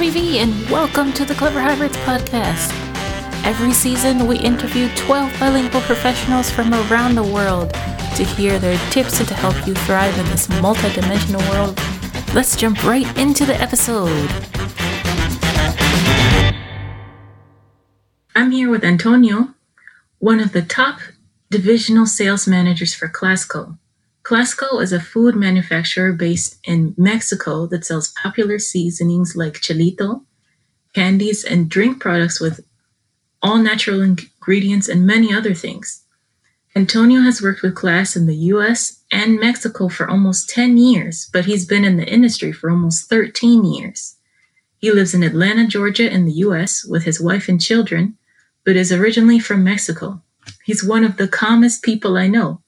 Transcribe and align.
Gabby 0.00 0.12
V, 0.12 0.38
and 0.38 0.70
welcome 0.70 1.12
to 1.12 1.26
the 1.26 1.34
Clever 1.34 1.60
Hybrids 1.60 1.98
podcast. 1.98 2.70
Every 3.44 3.74
season, 3.74 4.26
we 4.26 4.38
interview 4.38 4.88
12 4.96 5.38
bilingual 5.38 5.82
professionals 5.82 6.50
from 6.50 6.72
around 6.72 7.16
the 7.16 7.22
world 7.22 7.74
to 8.16 8.24
hear 8.24 8.58
their 8.58 8.78
tips 8.88 9.18
and 9.18 9.28
to 9.28 9.34
help 9.34 9.54
you 9.66 9.74
thrive 9.74 10.18
in 10.18 10.24
this 10.30 10.46
multidimensional 10.46 11.46
world. 11.50 11.78
Let's 12.34 12.56
jump 12.56 12.82
right 12.82 13.04
into 13.18 13.44
the 13.44 13.60
episode. 13.60 14.08
I'm 18.34 18.52
here 18.52 18.70
with 18.70 18.82
Antonio, 18.82 19.54
one 20.18 20.40
of 20.40 20.52
the 20.52 20.62
top 20.62 21.00
divisional 21.50 22.06
sales 22.06 22.48
managers 22.48 22.94
for 22.94 23.06
Clasco. 23.06 23.76
Clasco 24.22 24.80
is 24.80 24.92
a 24.92 25.00
food 25.00 25.34
manufacturer 25.34 26.12
based 26.12 26.58
in 26.64 26.94
Mexico 26.96 27.66
that 27.66 27.84
sells 27.84 28.12
popular 28.22 28.58
seasonings 28.58 29.34
like 29.34 29.54
chilito, 29.54 30.24
candies, 30.94 31.44
and 31.44 31.68
drink 31.68 32.00
products 32.00 32.40
with 32.40 32.60
all 33.42 33.58
natural 33.58 34.02
ingredients 34.02 34.88
and 34.88 35.06
many 35.06 35.32
other 35.32 35.54
things. 35.54 36.04
Antonio 36.76 37.22
has 37.22 37.42
worked 37.42 37.62
with 37.62 37.74
Klass 37.74 38.14
in 38.14 38.26
the 38.26 38.36
US 38.36 39.02
and 39.10 39.40
Mexico 39.40 39.88
for 39.88 40.08
almost 40.08 40.48
10 40.50 40.76
years, 40.76 41.28
but 41.32 41.46
he's 41.46 41.66
been 41.66 41.84
in 41.84 41.96
the 41.96 42.06
industry 42.06 42.52
for 42.52 42.70
almost 42.70 43.08
13 43.08 43.64
years. 43.64 44.16
He 44.78 44.92
lives 44.92 45.14
in 45.14 45.22
Atlanta, 45.22 45.66
Georgia, 45.66 46.08
in 46.08 46.26
the 46.26 46.32
US 46.44 46.84
with 46.84 47.04
his 47.04 47.20
wife 47.20 47.48
and 47.48 47.60
children, 47.60 48.16
but 48.64 48.76
is 48.76 48.92
originally 48.92 49.40
from 49.40 49.64
Mexico. 49.64 50.22
He's 50.64 50.84
one 50.84 51.02
of 51.02 51.16
the 51.16 51.26
calmest 51.26 51.82
people 51.82 52.16
I 52.16 52.28
know. 52.28 52.60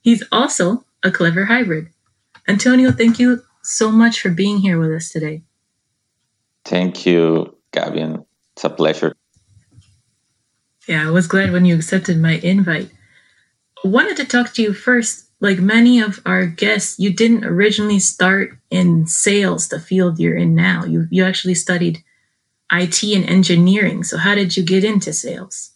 He's 0.00 0.22
also 0.30 0.84
a 1.02 1.10
clever 1.10 1.46
hybrid. 1.46 1.88
Antonio, 2.48 2.90
thank 2.90 3.18
you 3.18 3.42
so 3.62 3.90
much 3.90 4.20
for 4.20 4.30
being 4.30 4.58
here 4.58 4.78
with 4.78 4.90
us 4.90 5.10
today. 5.10 5.42
Thank 6.64 7.06
you, 7.06 7.56
Gavin. 7.72 8.24
It's 8.54 8.64
a 8.64 8.70
pleasure. 8.70 9.14
Yeah, 10.88 11.06
I 11.06 11.10
was 11.10 11.26
glad 11.26 11.52
when 11.52 11.64
you 11.64 11.76
accepted 11.76 12.18
my 12.18 12.34
invite. 12.42 12.90
I 13.84 13.88
wanted 13.88 14.16
to 14.18 14.24
talk 14.24 14.52
to 14.54 14.62
you 14.62 14.72
first. 14.72 15.26
Like 15.40 15.58
many 15.58 16.00
of 16.00 16.20
our 16.26 16.44
guests, 16.44 16.98
you 16.98 17.14
didn't 17.14 17.44
originally 17.44 17.98
start 17.98 18.58
in 18.70 19.06
sales, 19.06 19.68
the 19.68 19.80
field 19.80 20.18
you're 20.18 20.36
in 20.36 20.54
now. 20.54 20.84
You 20.84 21.06
you 21.10 21.24
actually 21.24 21.54
studied 21.54 22.04
IT 22.70 23.02
and 23.02 23.24
engineering. 23.24 24.04
So 24.04 24.18
how 24.18 24.34
did 24.34 24.56
you 24.56 24.62
get 24.62 24.84
into 24.84 25.12
sales? 25.12 25.72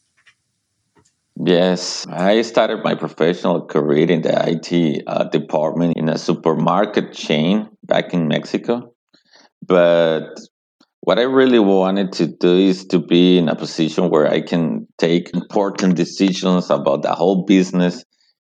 Yes, 1.37 2.07
I 2.09 2.43
started 2.43 2.85
my 2.85 2.95
professional 2.95 3.67
career 3.67 4.09
in 4.09 4.23
the 4.23 4.33
IT 4.33 5.03
uh, 5.07 5.25
department 5.25 5.97
in 5.97 6.09
a 6.09 6.17
supermarket 6.17 7.13
chain 7.13 7.69
back 7.83 8.15
in 8.15 8.29
Mexico. 8.29 8.95
But 9.67 10.39
what 11.01 11.19
I 11.19 11.23
really 11.23 11.59
wanted 11.59 12.13
to 12.15 12.27
do 12.27 12.57
is 12.57 12.87
to 12.87 13.01
be 13.01 13.37
in 13.37 13.49
a 13.49 13.57
position 13.57 14.11
where 14.11 14.29
I 14.29 14.43
can 14.43 14.87
take 14.97 15.35
important 15.35 15.97
decisions 15.97 16.71
about 16.71 17.03
the 17.03 17.15
whole 17.15 17.45
business 17.45 18.05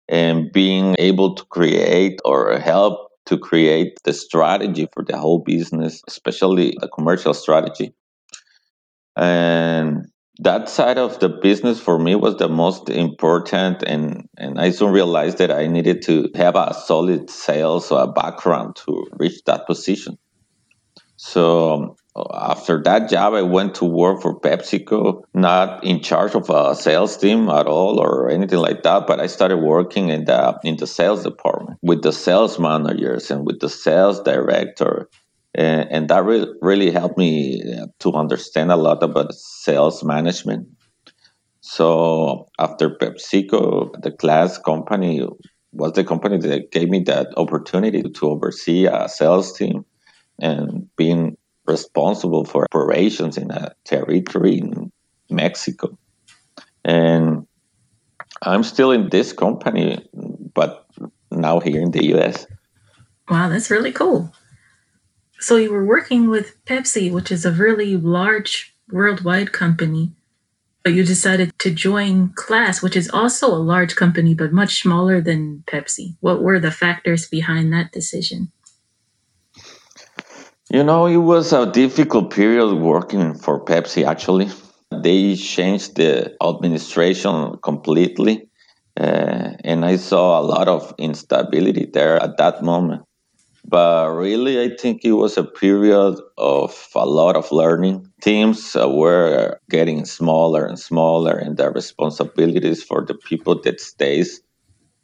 and 0.08 0.50
being 0.50 0.96
able 0.98 1.34
to 1.34 1.44
create 1.44 2.20
or 2.24 2.58
help 2.58 3.10
to 3.26 3.36
create 3.36 3.98
the 4.04 4.14
strategy 4.14 4.88
for 4.94 5.04
the 5.04 5.18
whole 5.18 5.40
business, 5.40 6.00
especially 6.08 6.74
the 6.80 6.88
commercial 6.88 7.34
strategy. 7.34 7.92
And 9.14 10.06
that 10.40 10.68
side 10.68 10.98
of 10.98 11.18
the 11.18 11.28
business 11.28 11.80
for 11.80 11.98
me 11.98 12.14
was 12.14 12.36
the 12.36 12.48
most 12.48 12.88
important 12.88 13.82
and 13.82 14.28
and 14.36 14.60
I 14.60 14.70
soon 14.70 14.92
realized 14.92 15.38
that 15.38 15.50
I 15.50 15.66
needed 15.66 16.02
to 16.02 16.30
have 16.34 16.54
a 16.54 16.74
solid 16.74 17.28
sales 17.28 17.90
or 17.90 18.04
a 18.04 18.06
background 18.06 18.76
to 18.86 19.06
reach 19.18 19.42
that 19.46 19.66
position. 19.66 20.18
So 21.16 21.96
after 22.32 22.80
that 22.84 23.10
job, 23.10 23.34
I 23.34 23.42
went 23.42 23.74
to 23.76 23.84
work 23.84 24.22
for 24.22 24.40
PepsiCo, 24.40 25.22
not 25.34 25.82
in 25.84 26.00
charge 26.00 26.34
of 26.34 26.48
a 26.50 26.74
sales 26.76 27.16
team 27.16 27.48
at 27.48 27.66
all 27.66 27.98
or 27.98 28.30
anything 28.30 28.60
like 28.60 28.84
that, 28.84 29.06
but 29.06 29.20
I 29.20 29.26
started 29.26 29.58
working 29.58 30.10
in 30.10 30.24
the 30.24 30.58
in 30.62 30.76
the 30.76 30.86
sales 30.86 31.24
department 31.24 31.78
with 31.82 32.02
the 32.02 32.12
sales 32.12 32.58
managers 32.58 33.30
and 33.32 33.44
with 33.44 33.58
the 33.58 33.68
sales 33.68 34.20
director 34.22 35.08
and, 35.58 35.90
and 35.90 36.08
that 36.08 36.24
re- 36.24 36.54
really 36.62 36.90
helped 36.90 37.18
me 37.18 37.60
uh, 37.60 37.86
to 37.98 38.12
understand 38.12 38.70
a 38.70 38.76
lot 38.76 39.02
about 39.02 39.34
sales 39.34 40.04
management. 40.04 40.68
So 41.60 42.48
after 42.60 42.88
PepsiCo, 42.90 44.00
the 44.00 44.12
Klass 44.12 44.62
company 44.62 45.26
was 45.72 45.92
the 45.92 46.04
company 46.04 46.38
that 46.38 46.70
gave 46.70 46.88
me 46.88 47.02
that 47.02 47.26
opportunity 47.36 48.02
to 48.02 48.30
oversee 48.30 48.86
a 48.86 49.08
sales 49.08 49.52
team 49.52 49.84
and 50.40 50.88
being 50.96 51.36
responsible 51.66 52.44
for 52.44 52.64
operations 52.72 53.36
in 53.36 53.50
a 53.50 53.74
territory 53.84 54.58
in 54.58 54.92
Mexico. 55.28 55.98
And 56.84 57.48
I'm 58.42 58.62
still 58.62 58.92
in 58.92 59.08
this 59.08 59.32
company, 59.32 60.08
but 60.54 60.86
now 61.32 61.58
here 61.58 61.82
in 61.82 61.90
the 61.90 62.14
US. 62.14 62.46
Wow, 63.28 63.48
that's 63.48 63.70
really 63.70 63.92
cool. 63.92 64.32
So 65.40 65.56
you 65.56 65.72
were 65.72 65.84
working 65.84 66.28
with 66.28 66.56
Pepsi, 66.64 67.12
which 67.12 67.30
is 67.30 67.44
a 67.44 67.52
really 67.52 67.96
large 67.96 68.74
worldwide 68.90 69.52
company, 69.52 70.10
but 70.82 70.94
you 70.94 71.04
decided 71.04 71.52
to 71.60 71.70
join 71.70 72.30
Klass, 72.30 72.82
which 72.82 72.96
is 72.96 73.08
also 73.10 73.46
a 73.48 73.66
large 73.72 73.94
company, 73.94 74.34
but 74.34 74.52
much 74.52 74.82
smaller 74.82 75.20
than 75.20 75.62
Pepsi. 75.66 76.16
What 76.20 76.42
were 76.42 76.58
the 76.58 76.72
factors 76.72 77.28
behind 77.28 77.72
that 77.72 77.92
decision? 77.92 78.50
You 80.70 80.82
know, 80.82 81.06
it 81.06 81.16
was 81.16 81.52
a 81.52 81.70
difficult 81.70 82.30
period 82.34 82.74
working 82.74 83.34
for 83.34 83.64
Pepsi, 83.64 84.04
actually. 84.04 84.50
They 84.90 85.36
changed 85.36 85.96
the 85.96 86.36
administration 86.42 87.58
completely, 87.62 88.48
uh, 88.98 89.52
and 89.64 89.84
I 89.84 89.96
saw 89.96 90.40
a 90.40 90.42
lot 90.42 90.68
of 90.68 90.94
instability 90.98 91.86
there 91.86 92.16
at 92.20 92.38
that 92.38 92.62
moment. 92.62 93.02
But 93.68 94.10
really, 94.14 94.62
I 94.62 94.74
think 94.74 95.04
it 95.04 95.12
was 95.12 95.36
a 95.36 95.44
period 95.44 96.18
of 96.38 96.88
a 96.94 97.04
lot 97.04 97.36
of 97.36 97.52
learning. 97.52 98.10
Teams 98.22 98.74
were 98.74 99.60
getting 99.68 100.06
smaller 100.06 100.64
and 100.64 100.78
smaller, 100.78 101.36
and 101.36 101.58
the 101.58 101.70
responsibilities 101.70 102.82
for 102.82 103.04
the 103.04 103.12
people 103.12 103.60
that 103.62 103.78
stays 103.78 104.40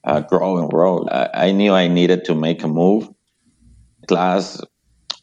uh, 0.04 0.20
grow 0.20 0.56
and 0.56 0.70
grow. 0.70 1.06
I, 1.08 1.48
I 1.48 1.52
knew 1.52 1.74
I 1.74 1.88
needed 1.88 2.24
to 2.24 2.34
make 2.34 2.62
a 2.62 2.68
move. 2.68 3.10
Klass 4.08 4.64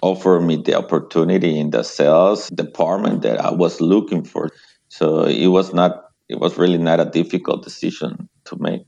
offered 0.03 0.41
me 0.41 0.57
the 0.57 0.75
opportunity 0.75 1.57
in 1.57 1.71
the 1.71 1.81
sales 1.81 2.47
department 2.49 3.23
that 3.23 3.39
I 3.41 3.51
was 3.51 3.81
looking 3.81 4.23
for. 4.23 4.49
So 4.89 5.23
it 5.23 5.47
was 5.47 5.73
not. 5.73 6.03
It 6.29 6.39
was 6.39 6.59
really 6.59 6.77
not 6.77 6.99
a 6.99 7.05
difficult 7.05 7.63
decision 7.63 8.29
to 8.45 8.55
make. 8.59 8.83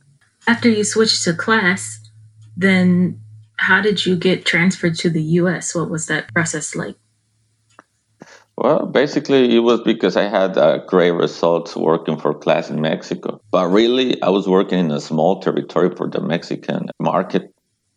After 0.47 0.69
you 0.69 0.83
switched 0.83 1.23
to 1.23 1.33
Klass, 1.33 1.97
then 2.55 3.19
how 3.57 3.81
did 3.81 4.05
you 4.05 4.15
get 4.15 4.45
transferred 4.45 4.95
to 4.95 5.09
the 5.09 5.21
US? 5.41 5.75
What 5.75 5.89
was 5.89 6.07
that 6.07 6.33
process 6.33 6.75
like? 6.75 6.95
Well, 8.55 8.85
basically, 8.85 9.55
it 9.55 9.59
was 9.59 9.81
because 9.81 10.15
I 10.15 10.29
had 10.29 10.57
uh, 10.57 10.85
great 10.85 11.11
results 11.11 11.75
working 11.75 12.19
for 12.19 12.35
Klass 12.35 12.69
in 12.69 12.81
Mexico. 12.81 13.41
But 13.51 13.69
really, 13.69 14.21
I 14.21 14.29
was 14.29 14.47
working 14.47 14.79
in 14.79 14.91
a 14.91 15.01
small 15.01 15.41
territory 15.41 15.95
for 15.95 16.07
the 16.07 16.21
Mexican 16.21 16.89
market. 16.99 17.51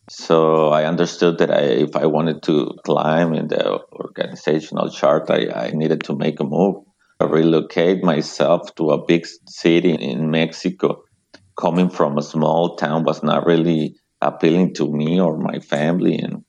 So 0.08 0.68
I 0.68 0.84
understood 0.84 1.38
that 1.38 1.50
I, 1.50 1.60
if 1.60 1.96
I 1.96 2.06
wanted 2.06 2.42
to 2.44 2.74
climb 2.84 3.34
in 3.34 3.48
the 3.48 3.80
organizational 3.92 4.88
chart, 4.88 5.30
I, 5.30 5.48
I 5.50 5.70
needed 5.72 6.04
to 6.04 6.16
make 6.16 6.40
a 6.40 6.44
move. 6.44 6.76
I 7.20 7.24
relocate 7.24 8.02
myself 8.02 8.74
to 8.76 8.90
a 8.90 9.04
big 9.04 9.26
city 9.48 9.92
in 9.92 10.30
Mexico. 10.30 11.02
Coming 11.56 11.90
from 11.90 12.16
a 12.16 12.22
small 12.22 12.76
town 12.76 13.04
was 13.04 13.22
not 13.22 13.46
really 13.46 13.96
appealing 14.20 14.74
to 14.74 14.90
me 14.90 15.20
or 15.20 15.36
my 15.36 15.58
family 15.58 16.18
and 16.18 16.44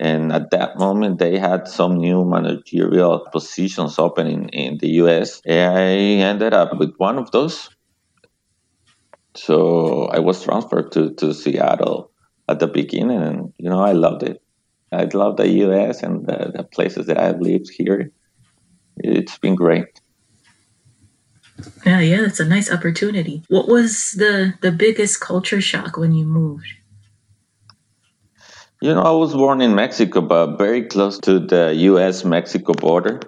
and 0.00 0.32
at 0.32 0.50
that 0.50 0.78
moment 0.78 1.18
they 1.18 1.38
had 1.38 1.68
some 1.68 1.98
new 1.98 2.24
managerial 2.24 3.26
positions 3.30 3.98
opening 3.98 4.48
in 4.48 4.78
the 4.78 4.88
US. 5.02 5.42
And 5.44 5.76
I 5.76 5.90
ended 6.26 6.54
up 6.54 6.78
with 6.78 6.94
one 6.96 7.18
of 7.18 7.30
those. 7.32 7.68
So 9.36 10.06
I 10.06 10.18
was 10.20 10.42
transferred 10.42 10.92
to, 10.92 11.12
to 11.16 11.34
Seattle 11.34 12.10
at 12.48 12.60
the 12.60 12.66
beginning 12.66 13.22
and 13.22 13.52
you 13.58 13.68
know 13.68 13.80
I 13.80 13.92
loved 13.92 14.22
it. 14.22 14.42
I 14.90 15.04
love 15.04 15.36
the 15.36 15.48
US 15.64 16.02
and 16.02 16.26
the, 16.26 16.50
the 16.56 16.64
places 16.64 17.06
that 17.06 17.18
I've 17.18 17.40
lived 17.40 17.68
here. 17.70 18.10
It's 18.96 19.36
been 19.38 19.54
great. 19.54 20.00
Yeah, 21.84 22.00
yeah, 22.00 22.24
it's 22.24 22.40
a 22.40 22.46
nice 22.46 22.72
opportunity. 22.72 23.42
What 23.48 23.68
was 23.68 24.12
the 24.12 24.54
the 24.62 24.72
biggest 24.72 25.20
culture 25.20 25.60
shock 25.60 25.98
when 25.98 26.14
you 26.14 26.24
moved? 26.24 26.79
You 28.82 28.94
know, 28.94 29.02
I 29.02 29.10
was 29.10 29.34
born 29.34 29.60
in 29.60 29.74
Mexico, 29.74 30.22
but 30.22 30.56
very 30.56 30.86
close 30.86 31.18
to 31.20 31.38
the 31.38 31.74
US 31.90 32.24
Mexico 32.24 32.72
border. 32.72 33.20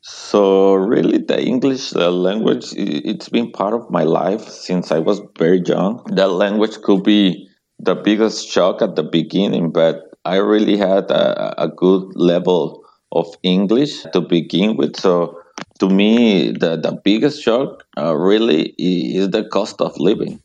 So, 0.00 0.74
really, 0.74 1.18
the 1.18 1.40
English 1.40 1.90
the 1.90 2.10
language, 2.10 2.72
it's 2.76 3.28
been 3.28 3.52
part 3.52 3.74
of 3.74 3.88
my 3.88 4.02
life 4.02 4.48
since 4.48 4.90
I 4.90 4.98
was 4.98 5.20
very 5.38 5.62
young. 5.64 6.02
That 6.16 6.30
language 6.30 6.80
could 6.82 7.04
be 7.04 7.48
the 7.78 7.94
biggest 7.94 8.48
shock 8.48 8.82
at 8.82 8.96
the 8.96 9.04
beginning, 9.04 9.70
but 9.70 10.10
I 10.24 10.36
really 10.36 10.76
had 10.76 11.08
a, 11.10 11.62
a 11.62 11.68
good 11.68 12.16
level 12.16 12.82
of 13.12 13.26
English 13.44 14.02
to 14.12 14.20
begin 14.20 14.76
with. 14.76 14.96
So 14.96 15.38
to 15.78 15.88
me, 15.88 16.50
the, 16.50 16.76
the 16.76 17.00
biggest 17.04 17.42
shock 17.42 17.84
uh, 17.96 18.16
really 18.16 18.74
is 18.76 19.30
the 19.30 19.44
cost 19.44 19.80
of 19.80 19.96
living. 20.00 20.42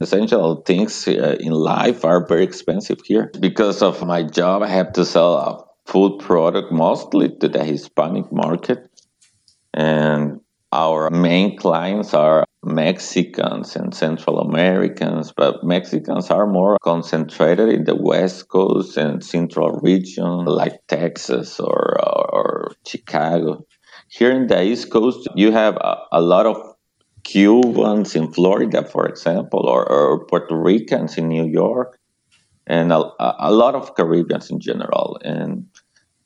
Essential 0.00 0.62
things 0.62 1.06
uh, 1.06 1.36
in 1.38 1.52
life 1.52 2.04
are 2.04 2.26
very 2.26 2.42
expensive 2.42 3.00
here. 3.04 3.30
Because 3.38 3.82
of 3.82 4.04
my 4.06 4.22
job, 4.22 4.62
I 4.62 4.68
have 4.68 4.94
to 4.94 5.04
sell 5.04 5.34
a 5.34 5.64
food 5.90 6.18
product 6.20 6.72
mostly 6.72 7.36
to 7.40 7.48
the 7.48 7.62
Hispanic 7.64 8.32
market. 8.32 8.88
And 9.74 10.40
our 10.72 11.10
main 11.10 11.56
clients 11.56 12.14
are 12.14 12.46
Mexicans 12.62 13.76
and 13.76 13.94
Central 13.94 14.38
Americans, 14.38 15.32
but 15.36 15.64
Mexicans 15.64 16.30
are 16.30 16.46
more 16.46 16.78
concentrated 16.82 17.68
in 17.70 17.84
the 17.84 17.96
West 17.96 18.48
Coast 18.48 18.96
and 18.96 19.24
Central 19.24 19.80
region, 19.82 20.44
like 20.44 20.86
Texas 20.86 21.58
or, 21.58 21.98
or, 22.00 22.34
or 22.34 22.72
Chicago. 22.86 23.66
Here 24.08 24.30
in 24.30 24.46
the 24.46 24.62
East 24.62 24.90
Coast, 24.90 25.28
you 25.34 25.52
have 25.52 25.76
a, 25.76 25.96
a 26.12 26.20
lot 26.20 26.46
of 26.46 26.56
Cubans 27.24 28.14
in 28.14 28.32
Florida, 28.32 28.84
for 28.84 29.06
example, 29.06 29.60
or, 29.66 29.88
or 29.90 30.24
Puerto 30.26 30.56
Ricans 30.56 31.16
in 31.18 31.28
New 31.28 31.46
York, 31.46 31.98
and 32.66 32.92
a, 32.92 33.02
a 33.38 33.52
lot 33.52 33.74
of 33.74 33.94
Caribbeans 33.94 34.50
in 34.50 34.60
general. 34.60 35.18
And 35.24 35.66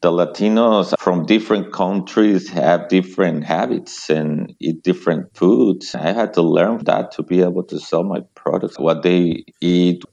the 0.05 0.11
Latinos 0.11 0.94
from 0.99 1.25
different 1.25 1.73
countries 1.73 2.50
have 2.50 2.88
different 2.88 3.44
habits 3.44 4.11
and 4.11 4.55
eat 4.61 4.82
different 4.82 5.35
foods. 5.35 5.94
I 5.94 6.12
had 6.12 6.35
to 6.35 6.43
learn 6.43 6.85
that 6.85 7.12
to 7.12 7.23
be 7.23 7.40
able 7.40 7.64
to 7.64 7.79
sell 7.79 8.05
my 8.05 8.20
products, 8.35 8.79
what 8.79 9.02
they 9.02 9.44
eat, 9.62 10.05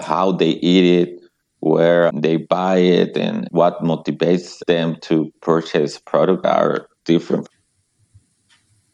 how 0.00 0.32
they 0.32 0.50
eat 0.50 1.02
it, 1.02 1.20
where 1.60 2.10
they 2.12 2.36
buy 2.38 2.78
it, 2.78 3.16
and 3.16 3.46
what 3.52 3.80
motivates 3.80 4.58
them 4.66 4.96
to 5.02 5.32
purchase 5.40 6.00
product 6.00 6.44
are 6.44 6.88
different. 7.04 7.48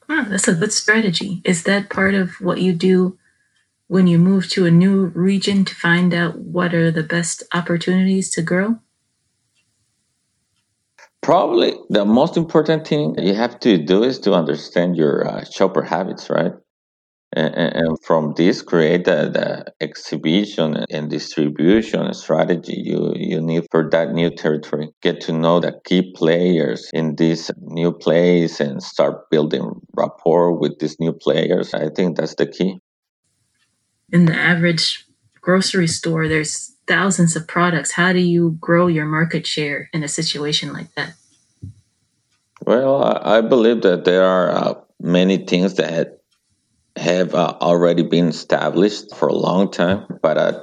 Oh, 0.08 0.24
that's 0.28 0.48
a 0.48 0.54
good 0.54 0.72
strategy. 0.72 1.42
Is 1.44 1.64
that 1.64 1.90
part 1.90 2.14
of 2.14 2.40
what 2.40 2.60
you 2.60 2.72
do 2.72 3.18
when 3.88 4.06
you 4.06 4.18
move 4.18 4.48
to 4.50 4.66
a 4.66 4.70
new 4.70 5.06
region 5.06 5.64
to 5.64 5.74
find 5.74 6.14
out 6.14 6.38
what 6.38 6.74
are 6.74 6.90
the 6.90 7.02
best 7.02 7.42
opportunities 7.52 8.30
to 8.30 8.42
grow? 8.42 8.78
Probably 11.20 11.74
the 11.90 12.04
most 12.04 12.36
important 12.36 12.86
thing 12.86 13.16
you 13.18 13.34
have 13.34 13.60
to 13.60 13.76
do 13.76 14.02
is 14.02 14.18
to 14.20 14.32
understand 14.32 14.96
your 14.96 15.26
uh, 15.28 15.44
shopper 15.44 15.82
habits, 15.82 16.30
right? 16.30 16.52
And, 17.32 17.54
and, 17.54 17.98
from 18.04 18.32
this, 18.36 18.62
create 18.62 19.04
the, 19.04 19.28
the 19.28 19.72
exhibition 19.82 20.86
and 20.88 21.10
distribution 21.10 22.12
strategy 22.14 22.82
you, 22.82 23.12
you 23.16 23.42
need 23.42 23.66
for 23.70 23.88
that 23.90 24.14
new 24.14 24.30
territory. 24.30 24.88
Get 25.02 25.20
to 25.22 25.32
know 25.32 25.60
the 25.60 25.78
key 25.84 26.10
players 26.16 26.88
in 26.94 27.16
this 27.16 27.50
new 27.60 27.92
place 27.92 28.60
and 28.60 28.82
start 28.82 29.28
building 29.30 29.78
rapport 29.94 30.54
with 30.54 30.78
these 30.78 30.98
new 30.98 31.12
players. 31.12 31.74
I 31.74 31.90
think 31.90 32.16
that's 32.16 32.34
the 32.34 32.46
key. 32.46 32.80
In 34.10 34.24
the 34.24 34.34
average 34.34 35.04
grocery 35.42 35.86
store, 35.86 36.28
there's 36.28 36.74
thousands 36.86 37.36
of 37.36 37.46
products. 37.46 37.92
How 37.92 38.14
do 38.14 38.20
you 38.20 38.56
grow 38.58 38.86
your 38.86 39.04
market 39.04 39.46
share 39.46 39.90
in 39.92 40.02
a 40.02 40.08
situation 40.08 40.72
like 40.72 40.94
that? 40.94 41.12
Well, 42.64 43.04
I 43.04 43.42
believe 43.42 43.82
that 43.82 44.04
there 44.04 44.24
are 44.24 44.50
uh, 44.50 44.74
many 45.00 45.38
things 45.38 45.74
that 45.74 46.17
have 46.98 47.34
uh, 47.34 47.56
already 47.60 48.02
been 48.02 48.28
established 48.28 49.14
for 49.16 49.28
a 49.28 49.34
long 49.34 49.70
time, 49.70 50.06
but 50.22 50.38
at 50.38 50.54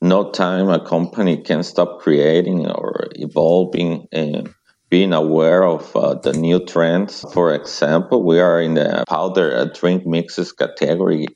no 0.00 0.30
time 0.30 0.68
a 0.68 0.84
company 0.84 1.38
can 1.42 1.62
stop 1.62 2.00
creating 2.00 2.66
or 2.66 3.08
evolving 3.12 4.06
and 4.12 4.54
being 4.90 5.12
aware 5.12 5.64
of 5.64 5.94
uh, 5.96 6.14
the 6.14 6.32
new 6.32 6.64
trends. 6.64 7.24
For 7.32 7.54
example, 7.54 8.24
we 8.24 8.40
are 8.40 8.60
in 8.60 8.74
the 8.74 9.04
powder 9.08 9.70
drink 9.74 10.06
mixes 10.06 10.52
category 10.52 11.26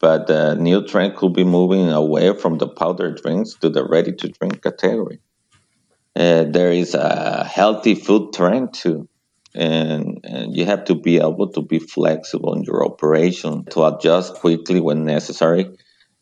but 0.00 0.26
the 0.26 0.54
new 0.54 0.86
trend 0.86 1.16
could 1.16 1.32
be 1.32 1.44
moving 1.44 1.90
away 1.90 2.36
from 2.36 2.58
the 2.58 2.68
powder 2.68 3.12
drinks 3.12 3.54
to 3.54 3.68
the 3.68 3.84
ready 3.84 4.12
to 4.12 4.28
drink 4.28 4.62
category. 4.62 5.20
Uh, 6.14 6.44
there 6.44 6.72
is 6.72 6.94
a 6.94 7.44
healthy 7.44 7.94
food 7.94 8.32
trend 8.32 8.74
too. 8.74 9.08
And, 9.56 10.20
and, 10.24 10.56
you 10.56 10.66
have 10.66 10.84
to 10.84 10.94
be 10.94 11.16
able 11.16 11.48
to 11.52 11.62
be 11.62 11.78
flexible 11.78 12.54
in 12.54 12.62
your 12.62 12.84
operation 12.84 13.64
to 13.70 13.84
adjust 13.86 14.34
quickly 14.34 14.80
when 14.80 15.04
necessary. 15.04 15.70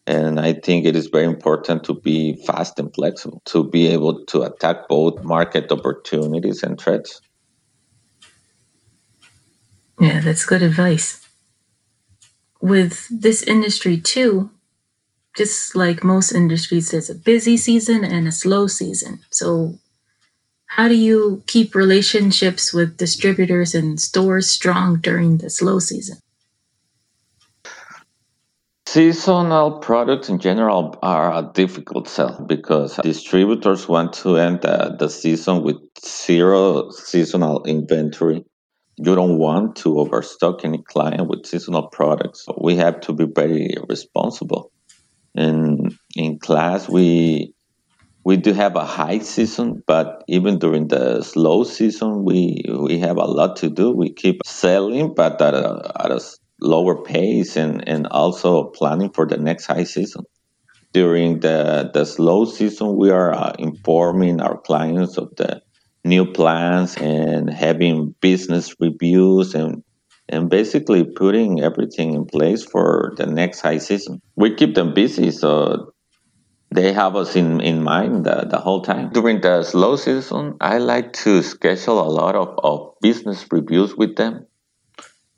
And 0.06 0.38
I 0.38 0.52
think 0.52 0.84
it 0.84 0.94
is 0.94 1.06
very 1.06 1.24
important 1.24 1.84
to 1.84 1.94
be 1.94 2.36
fast 2.46 2.78
and 2.78 2.94
flexible 2.94 3.42
to 3.46 3.64
be 3.64 3.88
able 3.88 4.24
to 4.26 4.42
attack 4.42 4.88
both 4.88 5.22
market 5.24 5.72
opportunities 5.72 6.62
and 6.62 6.78
threats. 6.78 7.20
Yeah, 9.98 10.20
that's 10.20 10.44
good 10.44 10.62
advice 10.62 11.24
with 12.64 13.06
this 13.10 13.42
industry 13.42 13.98
too, 14.00 14.50
just 15.36 15.76
like 15.76 16.02
most 16.02 16.32
industries, 16.32 16.90
there's 16.90 17.10
a 17.10 17.14
busy 17.14 17.58
season 17.58 18.02
and 18.04 18.26
a 18.26 18.32
slow 18.32 18.66
season. 18.66 19.20
So, 19.30 19.78
how 20.76 20.88
do 20.88 20.96
you 20.96 21.42
keep 21.46 21.74
relationships 21.74 22.72
with 22.72 22.96
distributors 22.96 23.74
and 23.74 24.00
stores 24.00 24.50
strong 24.50 24.96
during 24.96 25.38
the 25.38 25.48
slow 25.48 25.78
season? 25.78 26.18
Seasonal 28.86 29.78
products 29.78 30.28
in 30.28 30.40
general 30.40 30.98
are 31.02 31.32
a 31.32 31.50
difficult 31.54 32.08
sell 32.08 32.44
because 32.46 32.96
distributors 33.02 33.88
want 33.88 34.12
to 34.14 34.36
end 34.36 34.62
the, 34.62 35.08
season 35.08 35.62
with 35.62 35.76
zero 36.04 36.90
seasonal 36.90 37.64
inventory 37.64 38.44
you 38.96 39.14
don't 39.14 39.38
want 39.38 39.76
to 39.76 39.98
overstock 39.98 40.64
any 40.64 40.78
client 40.78 41.26
with 41.28 41.46
seasonal 41.46 41.88
products. 41.88 42.46
We 42.60 42.76
have 42.76 43.00
to 43.02 43.12
be 43.12 43.26
very 43.26 43.74
responsible. 43.88 44.70
And 45.34 45.96
in 46.14 46.38
Klass, 46.38 46.88
we 46.88 47.54
we 48.24 48.36
do 48.38 48.52
have 48.52 48.74
a 48.76 48.84
high 48.84 49.18
season, 49.18 49.82
but 49.86 50.24
even 50.28 50.58
during 50.58 50.88
the 50.88 51.22
slow 51.22 51.62
season, 51.62 52.24
we 52.24 52.64
we 52.68 52.98
have 52.98 53.18
a 53.18 53.24
lot 53.26 53.56
to 53.56 53.68
do. 53.68 53.92
We 53.92 54.12
keep 54.12 54.40
selling, 54.46 55.14
but 55.14 55.40
at 55.42 55.54
a, 55.54 55.92
at 56.02 56.10
a 56.10 56.20
lower 56.60 57.02
pace, 57.02 57.56
and 57.56 57.86
and 57.86 58.06
also 58.06 58.64
planning 58.70 59.10
for 59.12 59.26
the 59.26 59.36
next 59.36 59.66
high 59.66 59.84
season. 59.84 60.24
During 60.92 61.40
the 61.40 61.90
the 61.92 62.06
slow 62.06 62.46
season, 62.46 62.96
we 62.96 63.10
are 63.10 63.34
uh, 63.34 63.52
informing 63.58 64.40
our 64.40 64.58
clients 64.58 65.18
of 65.18 65.34
the 65.36 65.60
new 66.04 66.30
plans 66.32 66.96
and 66.96 67.50
having 67.50 68.14
business 68.20 68.74
reviews 68.80 69.54
and 69.54 69.82
and 70.30 70.48
basically 70.48 71.04
putting 71.04 71.60
everything 71.60 72.14
in 72.14 72.24
place 72.24 72.64
for 72.64 73.12
the 73.18 73.26
next 73.26 73.60
high 73.60 73.78
season. 73.78 74.22
We 74.36 74.54
keep 74.54 74.74
them 74.74 74.94
busy 74.94 75.30
so 75.30 75.93
they 76.74 76.92
have 76.92 77.14
us 77.16 77.36
in, 77.36 77.60
in 77.60 77.82
mind 77.82 78.26
the, 78.26 78.46
the 78.50 78.58
whole 78.58 78.82
time. 78.82 79.10
During 79.10 79.40
the 79.40 79.62
slow 79.62 79.96
season, 79.96 80.56
I 80.60 80.78
like 80.78 81.12
to 81.24 81.42
schedule 81.42 82.00
a 82.00 82.10
lot 82.10 82.34
of, 82.34 82.58
of 82.62 82.94
business 83.00 83.46
reviews 83.50 83.96
with 83.96 84.16
them. 84.16 84.46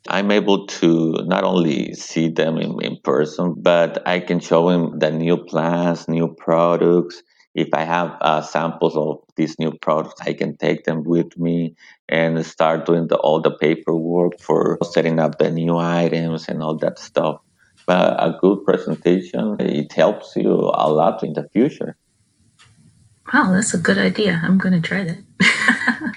I'm 0.07 0.31
able 0.31 0.67
to 0.67 1.23
not 1.25 1.43
only 1.43 1.93
see 1.93 2.29
them 2.29 2.57
in, 2.57 2.81
in 2.81 2.97
person, 3.03 3.55
but 3.57 4.07
I 4.07 4.19
can 4.19 4.39
show 4.39 4.69
them 4.69 4.99
the 4.99 5.11
new 5.11 5.37
plans, 5.37 6.07
new 6.07 6.33
products, 6.33 7.21
if 7.57 7.73
I 7.73 7.85
have 7.85 8.15
uh, 8.21 8.41
samples 8.43 8.95
of 8.95 9.23
these 9.35 9.57
new 9.57 9.71
products, 9.81 10.21
I 10.21 10.33
can 10.33 10.57
take 10.57 10.83
them 10.83 11.03
with 11.03 11.35
me 11.39 11.75
and 12.07 12.45
start 12.45 12.85
doing 12.85 13.07
the, 13.07 13.15
all 13.15 13.41
the 13.41 13.49
paperwork 13.49 14.39
for 14.39 14.77
setting 14.91 15.17
up 15.17 15.39
the 15.39 15.49
new 15.49 15.75
items 15.75 16.47
and 16.47 16.61
all 16.61 16.77
that 16.77 16.99
stuff. 16.99 17.41
But 17.87 18.21
a 18.21 18.37
good 18.39 18.65
presentation, 18.65 19.55
it 19.59 19.93
helps 19.93 20.35
you 20.35 20.51
a 20.51 20.91
lot 20.91 21.23
in 21.23 21.33
the 21.33 21.47
future. 21.53 21.95
Wow, 23.33 23.53
that's 23.53 23.73
a 23.73 23.77
good 23.77 23.97
idea. 23.97 24.41
I'm 24.43 24.57
going 24.57 24.79
to 24.79 24.87
try 24.87 25.03
that. 25.05 25.23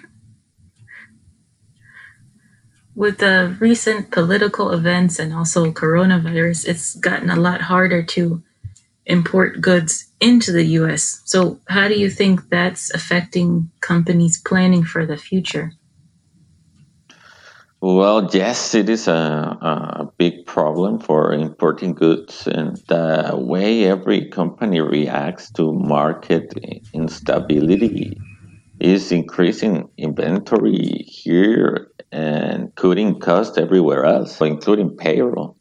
With 2.95 3.19
the 3.19 3.57
recent 3.61 4.11
political 4.11 4.73
events 4.73 5.19
and 5.19 5.33
also 5.33 5.73
coronavirus, 5.73 6.67
it's 6.67 6.97
gotten 6.97 7.31
a 7.31 7.37
lot 7.37 7.63
harder 7.63 8.03
to 8.03 8.43
import 9.07 9.61
goods 9.61 10.11
into 10.21 10.53
the 10.53 10.65
US. 10.81 11.23
So, 11.25 11.61
how 11.69 11.89
do 11.89 11.95
you 11.95 12.11
think 12.11 12.49
that's 12.51 12.93
affecting 12.93 13.71
companies 13.81 14.41
planning 14.41 14.85
for 14.85 15.07
the 15.07 15.17
future? 15.17 15.73
Well, 17.83 18.29
yes, 18.31 18.75
it 18.75 18.91
is 18.91 19.09
a, 19.09 19.13
a 19.15 20.13
big 20.19 20.45
problem 20.45 20.99
for 20.99 21.33
importing 21.33 21.95
goods, 21.95 22.47
and 22.47 22.77
the 22.89 23.33
way 23.35 23.85
every 23.87 24.29
company 24.29 24.81
reacts 24.81 25.51
to 25.53 25.73
market 25.73 26.53
instability 26.93 28.19
is 28.79 29.13
increasing 29.13 29.89
inventory 29.97 31.05
here 31.09 31.89
and 32.13 32.75
cutting 32.75 33.19
costs 33.19 33.57
everywhere 33.57 34.05
else, 34.05 34.39
including 34.43 34.97
payroll. 34.97 35.57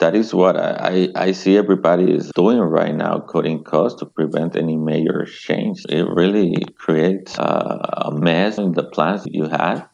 that 0.00 0.14
is 0.16 0.34
what 0.34 0.56
I, 0.56 1.08
I, 1.14 1.32
see 1.32 1.56
everybody 1.56 2.12
is 2.12 2.30
doing 2.34 2.58
right 2.58 2.94
now, 2.94 3.20
cutting 3.20 3.64
costs 3.64 4.00
to 4.00 4.06
prevent 4.06 4.56
any 4.56 4.76
major 4.76 5.24
change. 5.26 5.84
It 5.88 6.06
really 6.08 6.54
creates 6.76 7.38
a, 7.38 8.06
a 8.08 8.10
mess 8.12 8.58
in 8.58 8.72
the 8.72 8.84
plans 8.84 9.26
you 9.26 9.44
had. 9.44 9.88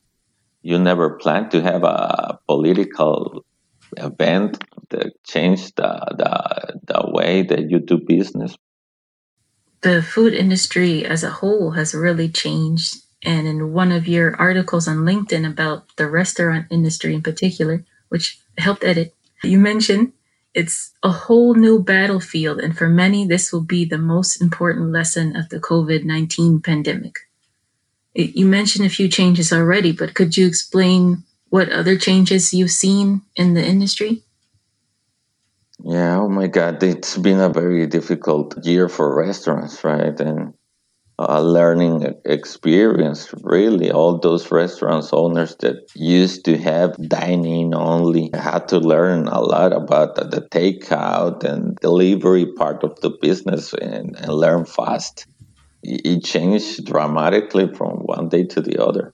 You 0.62 0.78
never 0.78 1.18
plan 1.18 1.50
to 1.50 1.60
have 1.60 1.82
a 1.82 2.38
political 2.46 3.44
event 3.96 4.62
that 4.90 5.22
changed 5.24 5.76
the, 5.76 6.00
the, 6.16 6.80
the 6.86 7.10
way 7.10 7.42
that 7.42 7.70
you 7.70 7.78
do 7.80 7.98
business. 7.98 8.56
The 9.82 10.02
food 10.02 10.32
industry 10.32 11.04
as 11.04 11.24
a 11.24 11.30
whole 11.30 11.72
has 11.72 11.94
really 11.94 12.28
changed. 12.28 12.98
And 13.24 13.46
in 13.46 13.72
one 13.72 13.92
of 13.92 14.08
your 14.08 14.36
articles 14.36 14.88
on 14.88 14.98
LinkedIn 14.98 15.48
about 15.48 15.96
the 15.96 16.08
restaurant 16.08 16.66
industry 16.70 17.14
in 17.14 17.22
particular, 17.22 17.84
which 18.08 18.38
helped 18.58 18.84
edit, 18.84 19.14
you 19.42 19.58
mentioned 19.58 20.12
it's 20.54 20.92
a 21.02 21.10
whole 21.10 21.54
new 21.54 21.82
battlefield, 21.82 22.60
and 22.60 22.76
for 22.76 22.88
many, 22.88 23.26
this 23.26 23.52
will 23.52 23.64
be 23.64 23.84
the 23.84 23.98
most 23.98 24.40
important 24.40 24.92
lesson 24.92 25.34
of 25.34 25.48
the 25.48 25.58
COVID 25.58 26.04
19 26.04 26.60
pandemic. 26.60 27.20
You 28.14 28.46
mentioned 28.46 28.86
a 28.86 28.90
few 28.90 29.08
changes 29.08 29.52
already, 29.52 29.92
but 29.92 30.14
could 30.14 30.36
you 30.36 30.46
explain 30.46 31.24
what 31.48 31.70
other 31.70 31.96
changes 31.96 32.52
you've 32.52 32.70
seen 32.70 33.22
in 33.36 33.54
the 33.54 33.64
industry? 33.64 34.22
Yeah, 35.84 36.20
oh 36.20 36.28
my 36.28 36.46
God, 36.46 36.82
it's 36.82 37.18
been 37.18 37.40
a 37.40 37.48
very 37.48 37.86
difficult 37.86 38.64
year 38.64 38.88
for 38.88 39.16
restaurants, 39.16 39.82
right? 39.82 40.18
And 40.20 40.54
a 41.18 41.42
learning 41.42 42.14
experience 42.24 43.32
really 43.42 43.90
all 43.90 44.18
those 44.18 44.50
restaurants 44.50 45.12
owners 45.12 45.56
that 45.56 45.76
used 45.94 46.44
to 46.44 46.56
have 46.58 46.96
dining 47.08 47.74
only 47.74 48.30
had 48.34 48.66
to 48.68 48.78
learn 48.78 49.28
a 49.28 49.40
lot 49.40 49.72
about 49.72 50.14
the, 50.16 50.42
takeout 50.52 51.44
and 51.44 51.76
delivery 51.76 52.46
part 52.46 52.82
of 52.82 52.98
the 53.00 53.10
business 53.20 53.72
and, 53.74 54.16
and 54.16 54.32
learn 54.32 54.64
fast 54.64 55.26
it 55.82 56.24
changed 56.24 56.84
dramatically 56.84 57.72
from 57.74 57.98
one 57.98 58.28
day 58.28 58.44
to 58.44 58.60
the 58.60 58.82
other. 58.82 59.12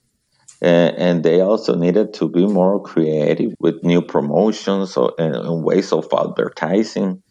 And, 0.60 0.96
and 0.96 1.24
they 1.24 1.40
also 1.40 1.74
needed 1.76 2.14
to 2.14 2.28
be 2.28 2.46
more 2.46 2.82
creative 2.82 3.52
with 3.60 3.82
new 3.82 4.02
promotions 4.02 4.96
and, 4.96 5.36
and 5.36 5.64
ways 5.64 5.92
of 5.92 6.08
advertising. 6.12 7.22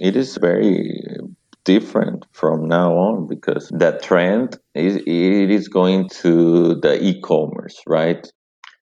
It 0.00 0.16
is 0.16 0.36
very 0.36 1.02
different 1.64 2.24
from 2.32 2.66
now 2.66 2.96
on 2.96 3.26
because 3.26 3.68
that 3.74 4.02
trend 4.02 4.58
is 4.74 4.96
it 4.96 5.50
is 5.50 5.68
going 5.68 6.08
to 6.08 6.76
the 6.76 6.98
e-commerce 7.02 7.78
right? 7.86 8.26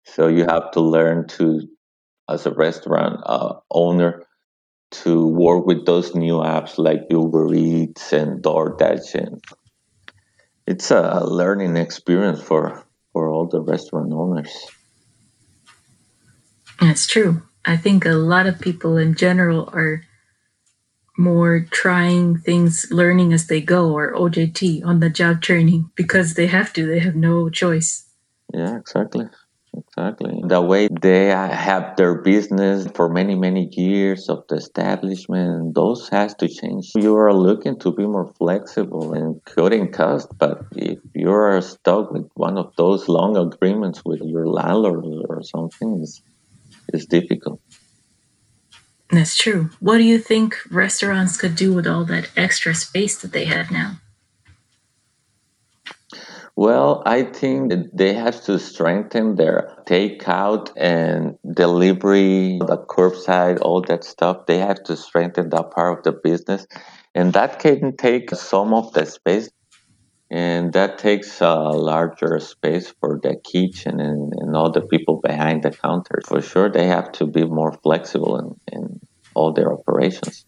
So 0.06 0.28
you 0.28 0.44
have 0.44 0.72
to 0.72 0.82
learn 0.82 1.28
to 1.38 1.62
as 2.30 2.46
a 2.46 2.52
restaurant 2.52 3.22
uh, 3.26 3.56
owner 3.72 4.28
to 4.92 5.28
work 5.28 5.66
with 5.66 5.86
those 5.86 6.14
new 6.16 6.36
apps 6.36 6.78
like 6.78 7.02
uber 7.10 7.54
eats 7.54 8.14
and 8.14 8.44
doordash 8.44 9.16
and 9.16 9.44
it's 10.68 10.92
a 10.92 11.24
learning 11.26 11.78
experience 11.78 12.42
for 12.42 12.84
for 13.14 13.30
all 13.30 13.48
the 13.48 13.62
restaurant 13.62 14.12
owners 14.14 14.68
that's 16.80 17.08
true 17.08 17.42
i 17.66 17.76
think 17.76 18.06
a 18.06 18.12
lot 18.12 18.46
of 18.46 18.60
people 18.60 18.98
in 18.98 19.16
general 19.16 19.70
are 19.74 20.04
more 21.18 21.66
trying 21.72 22.38
things, 22.38 22.88
learning 22.92 23.34
as 23.34 23.48
they 23.48 23.60
go, 23.60 23.92
or 23.92 24.14
OJT, 24.14 24.86
on 24.86 25.00
the 25.00 25.10
job 25.10 25.42
training, 25.42 25.90
because 25.96 26.36
they 26.36 26.48
have 26.48 26.72
to, 26.74 26.86
they 26.86 27.00
have 27.00 27.16
no 27.16 27.50
choice. 27.50 28.08
Yeah, 28.54 28.78
exactly. 28.78 29.26
Exactly. 29.78 30.42
The 30.44 30.62
way 30.62 30.88
they 30.88 31.28
have 31.28 31.96
their 31.98 32.22
business 32.22 32.88
for 32.96 33.10
many, 33.10 33.36
many 33.36 33.70
years 33.72 34.28
of 34.30 34.44
the 34.50 34.56
establishment, 34.56 35.76
those 35.76 36.10
has 36.10 36.34
to 36.36 36.48
change. 36.48 36.92
You 36.96 37.16
are 37.16 37.34
looking 37.34 37.78
to 37.80 37.92
be 37.94 38.06
more 38.06 38.34
flexible 38.38 39.14
and 39.14 39.44
cutting 39.46 39.92
costs, 39.92 40.34
but 40.38 40.62
if 40.76 41.00
you 41.14 41.32
are 41.32 41.62
stuck 41.62 42.12
with 42.12 42.28
one 42.34 42.58
of 42.58 42.74
those 42.76 43.08
long 43.08 43.38
agreements 43.38 44.04
with 44.04 44.22
your 44.22 44.48
landlord 44.48 45.26
or 45.30 45.44
something, 45.44 46.00
it's, 46.02 46.22
it's 46.88 47.06
difficult. 47.06 47.62
That's 49.12 49.36
true. 49.36 49.70
What 49.80 49.98
do 49.98 50.04
you 50.04 50.20
think 50.20 50.58
restaurants 50.72 51.38
could 51.38 51.56
do 51.56 51.74
with 51.74 51.88
all 51.88 52.04
that 52.06 52.30
extra 52.36 52.74
space 52.74 53.22
that 53.22 53.32
they 53.32 53.46
have 53.46 53.72
now? 53.72 54.00
Well, 56.58 57.04
I 57.06 57.22
think 57.22 57.72
they 57.94 58.16
have 58.16 58.44
to 58.46 58.58
strengthen 58.58 59.36
their 59.36 59.78
takeout 59.86 60.72
and 60.76 61.38
delivery, 61.54 62.58
the 62.58 62.84
curbside, 62.90 63.60
all 63.62 63.82
that 63.84 64.04
stuff. 64.04 64.48
They 64.48 64.58
have 64.58 64.82
to 64.86 64.98
strengthen 64.98 65.50
that 65.50 65.70
part 65.70 66.00
of 66.00 66.04
the 66.04 66.20
business. 66.20 66.66
And 67.14 67.32
that 67.34 67.60
can 67.60 67.96
take 67.96 68.32
some 68.32 68.74
of 68.74 68.92
the 68.94 69.06
space. 69.06 69.52
And 70.32 70.74
that 70.74 70.98
takes 70.98 71.42
a 71.42 71.54
larger 71.54 72.40
space 72.40 72.92
for 73.00 73.20
the 73.22 73.36
kitchen 73.36 74.00
and, 74.00 74.34
and 74.36 74.56
all 74.56 74.72
the 74.72 74.82
people 74.82 75.22
behind 75.22 75.62
the 75.62 75.70
counter. 75.70 76.22
For 76.26 76.42
sure, 76.42 76.72
they 76.72 76.88
have 76.88 77.12
to 77.14 77.28
be 77.28 77.46
more 77.46 77.74
flexible 77.84 78.36
in, 78.40 78.76
in 78.80 79.00
all 79.36 79.54
their 79.54 79.72
operations. 79.72 80.44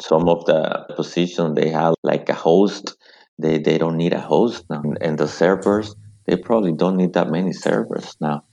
Some 0.00 0.28
of 0.28 0.44
the 0.46 0.86
positions 0.96 1.54
they 1.54 1.68
have, 1.70 1.94
like 2.02 2.28
a 2.28 2.34
host, 2.34 2.96
they, 3.40 3.58
they 3.58 3.78
don't 3.78 3.96
need 3.96 4.12
a 4.12 4.20
host 4.20 4.64
now. 4.70 4.82
And 5.00 5.18
the 5.18 5.28
servers, 5.28 5.94
they 6.26 6.36
probably 6.36 6.72
don't 6.72 6.96
need 6.96 7.14
that 7.14 7.30
many 7.30 7.52
servers 7.52 8.16
now. 8.20 8.44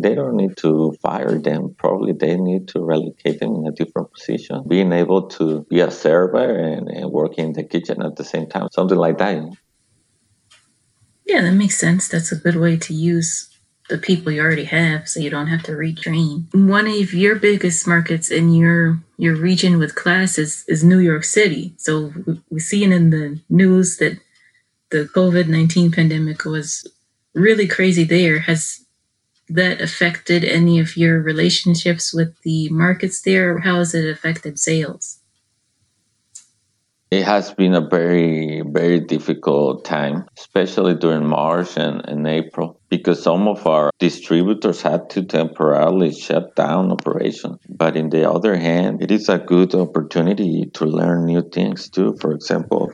They 0.00 0.14
don't 0.14 0.36
need 0.36 0.56
to 0.58 0.96
fire 1.00 1.38
them. 1.38 1.74
Probably 1.78 2.12
they 2.12 2.36
need 2.36 2.68
to 2.68 2.80
relocate 2.80 3.38
them 3.38 3.54
in 3.54 3.66
a 3.66 3.72
different 3.72 4.12
position. 4.12 4.64
Being 4.66 4.92
able 4.92 5.28
to 5.28 5.64
be 5.70 5.80
a 5.80 5.90
server 5.90 6.58
and, 6.58 6.88
and 6.88 7.10
work 7.10 7.38
in 7.38 7.52
the 7.52 7.62
kitchen 7.62 8.02
at 8.02 8.16
the 8.16 8.24
same 8.24 8.48
time, 8.48 8.68
something 8.72 8.98
like 8.98 9.18
that. 9.18 9.48
Yeah, 11.26 11.42
that 11.42 11.52
makes 11.52 11.78
sense. 11.78 12.08
That's 12.08 12.32
a 12.32 12.36
good 12.36 12.56
way 12.56 12.76
to 12.76 12.92
use 12.92 13.48
the 13.88 13.98
people 13.98 14.32
you 14.32 14.40
already 14.40 14.64
have 14.64 15.08
so 15.08 15.20
you 15.20 15.30
don't 15.30 15.46
have 15.46 15.62
to 15.64 15.72
retrain. 15.72 16.52
One 16.54 16.86
of 16.86 17.12
your 17.12 17.36
biggest 17.36 17.86
markets 17.86 18.30
in 18.30 18.52
your 18.52 18.98
your 19.16 19.36
region 19.36 19.78
with 19.78 19.94
Klass 19.94 20.38
is, 20.38 20.64
is 20.66 20.82
New 20.82 20.98
York 20.98 21.22
City. 21.22 21.74
So 21.76 22.12
we're 22.50 22.58
seeing 22.58 22.92
in 22.92 23.10
the 23.10 23.40
news 23.48 23.98
that 23.98 24.18
the 24.94 25.10
COVID 25.12 25.48
19 25.48 25.90
pandemic 25.90 26.44
was 26.44 26.86
really 27.34 27.66
crazy 27.66 28.04
there. 28.04 28.38
Has 28.38 28.86
that 29.48 29.80
affected 29.80 30.44
any 30.44 30.78
of 30.78 30.96
your 30.96 31.20
relationships 31.20 32.14
with 32.14 32.40
the 32.42 32.68
markets 32.68 33.22
there? 33.22 33.58
How 33.58 33.78
has 33.78 33.92
it 33.92 34.08
affected 34.08 34.56
sales? 34.56 35.18
It 37.10 37.24
has 37.24 37.52
been 37.52 37.74
a 37.74 37.88
very, 37.88 38.62
very 38.64 39.00
difficult 39.00 39.84
time, 39.84 40.26
especially 40.38 40.94
during 40.94 41.26
March 41.26 41.76
and, 41.76 42.00
and 42.08 42.26
April, 42.26 42.80
because 42.88 43.20
some 43.20 43.48
of 43.48 43.66
our 43.66 43.90
distributors 43.98 44.80
had 44.82 45.10
to 45.10 45.22
temporarily 45.24 46.12
shut 46.12 46.54
down 46.54 46.92
operations. 46.92 47.58
But 47.68 47.96
in 47.96 48.10
the 48.10 48.30
other 48.30 48.56
hand, 48.56 49.02
it 49.02 49.10
is 49.10 49.28
a 49.28 49.38
good 49.38 49.74
opportunity 49.74 50.70
to 50.74 50.84
learn 50.86 51.26
new 51.26 51.42
things 51.42 51.90
too. 51.90 52.16
For 52.20 52.32
example, 52.32 52.92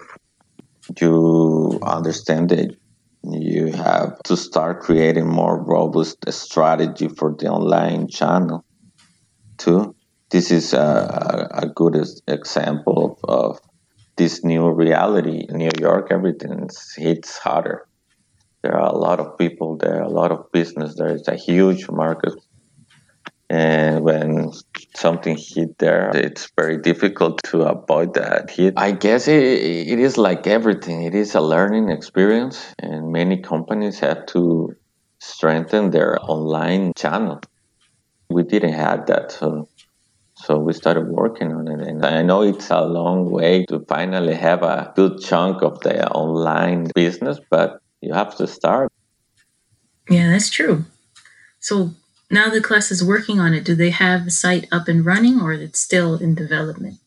you 1.00 1.78
understand 1.82 2.50
that 2.50 2.76
you 3.22 3.72
have 3.72 4.22
to 4.24 4.36
start 4.36 4.80
creating 4.80 5.28
more 5.28 5.62
robust 5.62 6.18
strategy 6.32 7.08
for 7.08 7.34
the 7.38 7.48
online 7.48 8.08
channel 8.08 8.64
too. 9.58 9.94
This 10.30 10.50
is 10.50 10.72
a, 10.72 11.48
a 11.52 11.66
good 11.66 11.96
example 12.28 13.18
of, 13.24 13.30
of 13.30 13.60
this 14.16 14.44
new 14.44 14.70
reality 14.70 15.46
in 15.48 15.56
New 15.56 15.70
York, 15.80 16.08
everything 16.10 16.68
hits 16.96 17.38
harder. 17.38 17.86
There 18.62 18.76
are 18.76 18.88
a 18.88 18.96
lot 18.96 19.18
of 19.18 19.38
people 19.38 19.78
there, 19.78 20.02
a 20.02 20.10
lot 20.10 20.30
of 20.30 20.52
business. 20.52 20.94
There 20.96 21.14
is 21.14 21.26
a 21.26 21.36
huge 21.36 21.88
market. 21.88 22.34
And 23.50 24.04
when 24.04 24.52
something 24.94 25.36
hit 25.36 25.76
there, 25.78 26.12
it's 26.14 26.48
very 26.56 26.78
difficult 26.78 27.42
to 27.46 27.62
avoid 27.62 28.14
that 28.14 28.48
hit. 28.48 28.74
I 28.76 28.92
guess 28.92 29.26
it, 29.26 29.42
it 29.42 29.98
is 29.98 30.16
like 30.16 30.46
everything. 30.46 31.02
It 31.02 31.16
is 31.16 31.34
a 31.34 31.40
learning 31.40 31.90
experience, 31.90 32.72
and 32.78 33.10
many 33.10 33.42
companies 33.42 33.98
have 33.98 34.26
to 34.26 34.76
strengthen 35.18 35.90
their 35.90 36.16
online 36.22 36.92
channel. 36.94 37.40
We 38.30 38.44
didn't 38.44 38.74
have 38.74 39.06
that, 39.06 39.32
so 39.32 39.68
so 40.36 40.56
we 40.58 40.72
started 40.72 41.08
working 41.08 41.52
on 41.52 41.66
it. 41.66 41.80
And 41.86 42.04
I 42.04 42.22
know 42.22 42.42
it's 42.42 42.70
a 42.70 42.82
long 42.82 43.32
way 43.32 43.64
to 43.66 43.84
finally 43.88 44.34
have 44.34 44.62
a 44.62 44.92
good 44.94 45.20
chunk 45.20 45.62
of 45.62 45.80
the 45.80 46.08
online 46.08 46.86
business, 46.94 47.40
but 47.50 47.80
you 48.00 48.14
have 48.14 48.36
to 48.36 48.46
start. 48.46 48.92
Yeah, 50.08 50.30
that's 50.30 50.50
true. 50.50 50.84
So 51.58 51.90
now 52.30 52.48
the 52.48 52.60
Klass 52.60 52.90
is 52.92 53.04
working 53.04 53.40
on 53.40 53.54
it. 53.54 53.64
Do 53.64 53.74
they 53.74 53.90
have 53.90 54.24
the 54.24 54.30
site 54.30 54.68
up 54.72 54.88
and 54.88 55.04
running 55.04 55.40
or 55.40 55.52
is 55.52 55.60
it 55.62 55.76
still 55.76 56.16
in 56.16 56.34
development? 56.34 56.98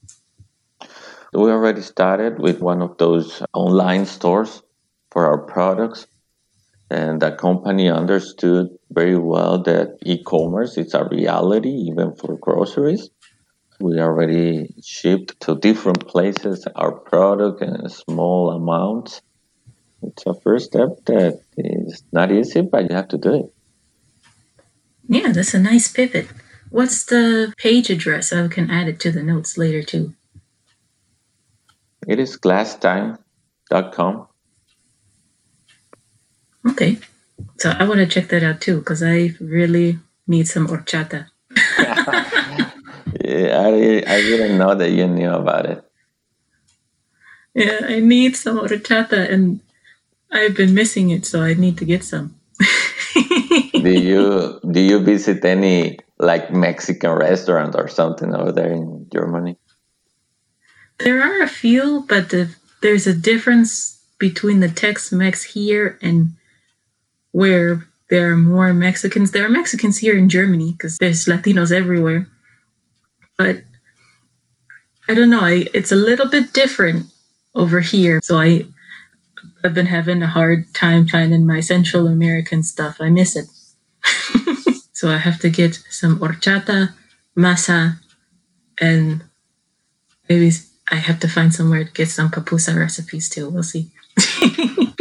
We 1.33 1.49
already 1.51 1.81
started 1.81 2.39
with 2.39 2.59
one 2.61 2.81
of 2.81 2.97
those 2.97 3.41
online 3.53 4.05
stores 4.05 4.61
for 5.11 5.25
our 5.25 5.39
products. 5.39 6.07
And 6.89 7.21
the 7.21 7.31
company 7.31 7.89
understood 7.89 8.69
very 8.91 9.17
well 9.17 9.61
that 9.63 9.97
e 10.05 10.23
commerce 10.23 10.77
is 10.77 10.93
a 10.93 11.05
reality, 11.05 11.69
even 11.89 12.15
for 12.15 12.37
groceries 12.37 13.09
We 13.79 13.99
already 13.99 14.73
shipped 14.83 15.39
to 15.41 15.55
different 15.59 16.07
places 16.07 16.65
our 16.75 16.91
product 16.93 17.61
in 17.61 17.89
small 17.89 18.51
amounts. 18.51 19.21
It's 20.03 20.25
a 20.27 20.33
first 20.33 20.67
step 20.67 20.89
that 21.07 21.41
is 21.57 22.03
not 22.11 22.31
easy, 22.31 22.61
but 22.61 22.89
you 22.89 22.95
have 22.95 23.09
to 23.09 23.17
do 23.19 23.33
it. 23.35 23.52
Yeah, 25.13 25.31
that's 25.31 25.53
a 25.53 25.59
nice 25.59 25.87
pivot. 25.91 26.27
What's 26.71 27.05
the 27.05 27.53
page 27.57 27.91
address? 27.91 28.33
I 28.33 28.47
can 28.47 28.71
add 28.71 28.87
it 28.87 28.99
to 29.01 29.11
the 29.11 29.21
notes 29.21 29.59
later 29.59 29.83
too. 29.83 30.15
It 32.07 32.19
is 32.19 32.35
klasstime.com. 32.35 34.27
Okay. 36.67 36.97
So 37.59 37.69
I 37.69 37.83
want 37.87 37.99
to 37.99 38.07
check 38.07 38.29
that 38.29 38.41
out 38.41 38.59
too 38.59 38.79
because 38.79 39.03
I 39.03 39.35
really 39.39 39.99
need 40.25 40.47
some 40.47 40.67
horchata. 40.67 41.27
yeah, 43.21 43.61
I, 43.61 44.03
I 44.07 44.21
didn't 44.21 44.57
know 44.57 44.73
that 44.73 44.89
you 44.89 45.07
knew 45.07 45.29
about 45.29 45.67
it. 45.67 45.83
Yeah, 47.53 47.81
I 47.87 47.99
need 47.99 48.35
some 48.35 48.57
horchata 48.57 49.31
and 49.31 49.59
I've 50.31 50.55
been 50.55 50.73
missing 50.73 51.11
it, 51.11 51.27
so 51.27 51.43
I 51.43 51.53
need 51.53 51.77
to 51.77 51.85
get 51.85 52.03
some. 52.03 52.33
Do 53.83 53.91
you 53.91 54.59
do 54.71 54.79
you 54.79 54.99
visit 54.99 55.43
any 55.45 55.99
like 56.17 56.51
Mexican 56.51 57.11
restaurant 57.11 57.75
or 57.75 57.87
something 57.87 58.33
over 58.33 58.51
there 58.51 58.71
in 58.71 59.07
Germany? 59.11 59.57
There 60.99 61.21
are 61.21 61.41
a 61.41 61.47
few, 61.47 62.05
but 62.07 62.29
the, 62.29 62.55
there's 62.81 63.07
a 63.07 63.13
difference 63.13 63.99
between 64.19 64.59
the 64.59 64.69
Tex-Mex 64.69 65.43
here 65.43 65.97
and 66.01 66.33
where 67.31 67.87
there 68.09 68.31
are 68.31 68.37
more 68.37 68.73
Mexicans. 68.73 69.31
There 69.31 69.45
are 69.45 69.49
Mexicans 69.49 69.97
here 69.97 70.17
in 70.17 70.29
Germany 70.29 70.71
because 70.71 70.97
there's 70.97 71.25
Latinos 71.25 71.71
everywhere. 71.71 72.27
But 73.37 73.63
I 75.09 75.13
don't 75.15 75.31
know. 75.31 75.41
I, 75.41 75.65
it's 75.73 75.91
a 75.91 75.97
little 75.97 76.29
bit 76.29 76.53
different 76.53 77.07
over 77.55 77.81
here. 77.81 78.21
So 78.23 78.37
I, 78.37 78.65
I've 79.63 79.73
been 79.73 79.87
having 79.87 80.21
a 80.21 80.27
hard 80.27 80.73
time 80.73 81.07
finding 81.07 81.45
my 81.45 81.59
Central 81.59 82.07
American 82.07 82.63
stuff. 82.63 82.97
I 83.01 83.09
miss 83.09 83.35
it. 83.35 83.47
so 84.93 85.09
I 85.09 85.17
have 85.17 85.39
to 85.39 85.49
get 85.49 85.75
some 85.89 86.19
horchata, 86.19 86.93
masa, 87.37 87.99
and 88.79 89.23
maybe 90.29 90.51
I 90.91 90.95
have 90.95 91.19
to 91.21 91.27
find 91.27 91.53
somewhere 91.53 91.85
to 91.85 91.91
get 91.91 92.09
some 92.09 92.29
pupusa 92.29 92.77
recipes 92.77 93.29
too. 93.29 93.49
We'll 93.49 93.63
see. 93.63 93.91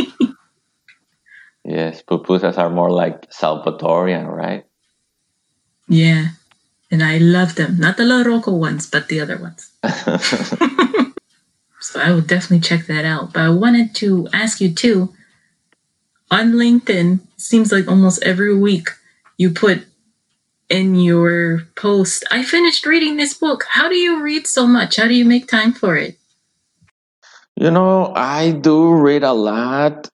Yes, 1.64 2.02
pupusas 2.02 2.58
are 2.58 2.70
more 2.70 2.90
like 2.90 3.30
Salvatorian, 3.30 4.26
right? 4.26 4.66
Yeah, 5.88 6.30
and 6.90 7.02
I 7.02 7.18
love 7.18 7.54
them. 7.54 7.78
Not 7.78 7.96
the 7.96 8.04
La 8.04 8.22
Rocco 8.22 8.52
ones, 8.52 8.86
but 8.90 9.08
the 9.08 9.20
other 9.20 9.38
ones. 9.38 9.70
so 11.80 12.00
I 12.00 12.10
will 12.10 12.20
definitely 12.20 12.60
check 12.60 12.86
that 12.86 13.04
out. 13.04 13.32
But 13.32 13.42
I 13.42 13.48
wanted 13.50 13.94
to 13.96 14.28
ask 14.32 14.60
you 14.60 14.74
too. 14.74 15.14
On 16.32 16.52
LinkedIn, 16.52 17.20
seems 17.36 17.70
like 17.70 17.86
almost 17.86 18.22
every 18.22 18.56
week 18.56 18.88
you 19.36 19.50
put 19.50 19.86
in 20.68 20.94
your 20.94 21.60
post, 21.76 22.24
I 22.30 22.42
finished 22.42 22.86
reading 22.86 23.18
this 23.18 23.34
book. 23.34 23.66
How 23.68 23.88
do 23.88 23.94
you 23.94 24.22
read 24.22 24.46
so 24.46 24.66
much? 24.66 24.96
How 24.96 25.06
do 25.06 25.14
you 25.14 25.26
make 25.26 25.46
time 25.46 25.72
for 25.72 25.94
it? 25.94 26.16
You 27.54 27.70
know, 27.70 28.12
I 28.16 28.50
do 28.52 28.94
read 28.94 29.22
a 29.22 29.34
lot 29.34 30.08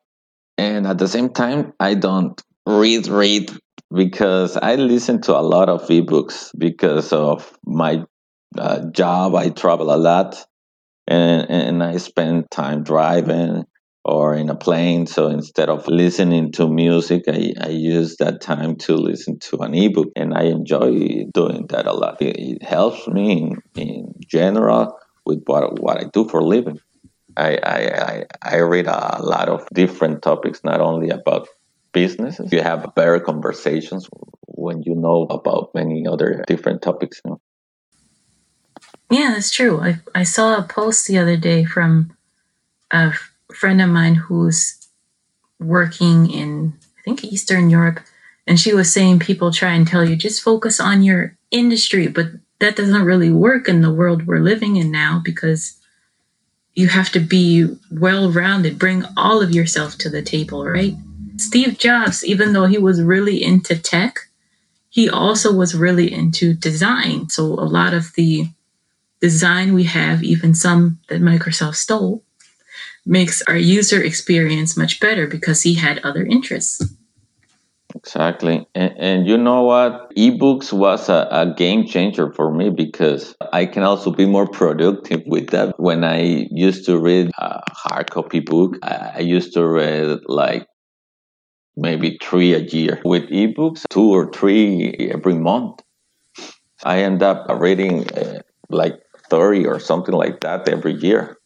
and 0.58 0.86
at 0.86 0.98
the 0.98 1.08
same 1.08 1.30
time 1.30 1.72
i 1.80 1.94
don't 1.94 2.42
read 2.66 3.06
read 3.06 3.50
because 3.94 4.56
i 4.56 4.74
listen 4.74 5.20
to 5.22 5.34
a 5.34 5.40
lot 5.40 5.68
of 5.68 5.82
ebooks 5.88 6.50
because 6.58 7.12
of 7.12 7.56
my 7.64 8.02
uh, 8.58 8.80
job 8.90 9.34
i 9.34 9.48
travel 9.48 9.94
a 9.94 9.96
lot 9.96 10.44
and, 11.06 11.48
and 11.48 11.82
i 11.82 11.96
spend 11.96 12.50
time 12.50 12.82
driving 12.82 13.64
or 14.08 14.34
in 14.34 14.48
a 14.48 14.56
plane 14.56 15.06
so 15.06 15.28
instead 15.28 15.68
of 15.68 15.86
listening 15.86 16.50
to 16.50 16.66
music 16.66 17.22
I, 17.28 17.52
I 17.60 17.68
use 17.68 18.16
that 18.16 18.40
time 18.40 18.76
to 18.86 18.94
listen 18.96 19.38
to 19.50 19.58
an 19.58 19.74
ebook 19.74 20.08
and 20.16 20.34
i 20.34 20.44
enjoy 20.44 21.26
doing 21.32 21.66
that 21.68 21.86
a 21.86 21.92
lot 21.92 22.20
it, 22.22 22.36
it 22.38 22.62
helps 22.62 23.06
me 23.06 23.32
in, 23.32 23.62
in 23.76 24.14
general 24.26 24.98
with 25.26 25.42
what, 25.46 25.80
what 25.80 25.98
i 25.98 26.04
do 26.12 26.26
for 26.26 26.42
living 26.42 26.80
I, 27.36 27.58
I, 27.62 28.24
I 28.42 28.56
read 28.58 28.88
a 28.88 29.22
lot 29.22 29.48
of 29.48 29.64
different 29.72 30.22
topics, 30.22 30.64
not 30.64 30.80
only 30.80 31.10
about 31.10 31.46
businesses. 31.92 32.52
You 32.52 32.62
have 32.62 32.94
better 32.96 33.20
conversations 33.20 34.08
when 34.46 34.82
you 34.82 34.96
know 34.96 35.22
about 35.30 35.70
many 35.72 36.04
other 36.06 36.42
different 36.48 36.82
topics. 36.82 37.20
You 37.24 37.30
know? 37.30 37.40
Yeah, 39.10 39.32
that's 39.34 39.52
true. 39.52 39.80
I, 39.80 40.00
I 40.14 40.24
saw 40.24 40.56
a 40.56 40.62
post 40.62 41.06
the 41.06 41.18
other 41.18 41.36
day 41.36 41.64
from 41.64 42.16
a 42.90 43.12
friend 43.52 43.80
of 43.80 43.88
mine 43.88 44.14
who's 44.14 44.88
working 45.58 46.30
in, 46.30 46.74
I 46.98 47.02
think, 47.02 47.24
Eastern 47.24 47.70
Europe. 47.70 48.00
And 48.46 48.58
she 48.58 48.72
was 48.74 48.92
saying 48.92 49.18
people 49.18 49.52
try 49.52 49.72
and 49.72 49.86
tell 49.86 50.04
you 50.04 50.16
just 50.16 50.42
focus 50.42 50.80
on 50.80 51.02
your 51.02 51.36
industry, 51.50 52.06
but 52.06 52.26
that 52.60 52.76
doesn't 52.76 53.04
really 53.04 53.30
work 53.30 53.68
in 53.68 53.82
the 53.82 53.92
world 53.92 54.26
we're 54.26 54.40
living 54.40 54.76
in 54.76 54.90
now 54.90 55.20
because 55.24 55.78
you 56.74 56.88
have 56.88 57.10
to 57.10 57.20
be 57.20 57.76
well 57.90 58.30
rounded, 58.30 58.78
bring 58.78 59.04
all 59.16 59.42
of 59.42 59.50
yourself 59.50 59.98
to 59.98 60.08
the 60.08 60.22
table, 60.22 60.64
right? 60.64 60.94
Steve 61.36 61.78
Jobs, 61.78 62.24
even 62.24 62.52
though 62.52 62.66
he 62.66 62.78
was 62.78 63.02
really 63.02 63.42
into 63.42 63.76
tech, 63.76 64.20
he 64.88 65.08
also 65.08 65.52
was 65.54 65.74
really 65.74 66.12
into 66.12 66.54
design. 66.54 67.28
So 67.28 67.44
a 67.44 67.66
lot 67.66 67.94
of 67.94 68.12
the 68.14 68.48
design 69.20 69.74
we 69.74 69.84
have, 69.84 70.22
even 70.22 70.54
some 70.54 70.98
that 71.08 71.20
Microsoft 71.20 71.76
stole, 71.76 72.22
makes 73.08 73.42
our 73.48 73.56
user 73.56 74.02
experience 74.02 74.76
much 74.76 75.00
better 75.00 75.26
because 75.26 75.62
he 75.62 75.74
had 75.74 75.98
other 76.04 76.24
interests. 76.24 76.82
Exactly. 77.94 78.66
And, 78.74 78.94
and, 78.98 79.26
you 79.26 79.38
know 79.38 79.62
what? 79.62 80.14
Ebooks 80.14 80.72
was 80.74 81.08
a, 81.08 81.26
a, 81.30 81.54
game 81.54 81.86
changer 81.86 82.30
for 82.34 82.52
me 82.52 82.68
because 82.68 83.34
I 83.52 83.64
can 83.64 83.82
also 83.82 84.10
be 84.10 84.26
more 84.26 84.46
productive 84.46 85.22
with 85.26 85.48
that. 85.50 85.80
When 85.80 86.04
I 86.04 86.48
used 86.50 86.84
to 86.84 86.98
read 86.98 87.30
a 87.38 87.62
hard 87.72 88.10
copy 88.10 88.40
book, 88.40 88.76
I, 88.82 89.20
used 89.20 89.54
to 89.54 89.66
read 89.66 90.18
like 90.26 90.66
maybe 91.76 92.18
three 92.22 92.52
a 92.52 92.58
year. 92.58 93.00
With 93.06 93.30
ebooks, 93.30 93.84
two 93.88 94.10
or 94.10 94.30
three 94.32 95.10
every 95.10 95.34
month. 95.34 95.80
I 96.84 97.02
end 97.02 97.22
up 97.22 97.46
reading 97.58 98.08
uh, 98.10 98.42
like 98.68 99.00
30 99.30 99.66
or 99.66 99.80
something 99.80 100.14
like 100.14 100.40
that 100.40 100.68
every 100.68 100.94
year. 100.94 101.37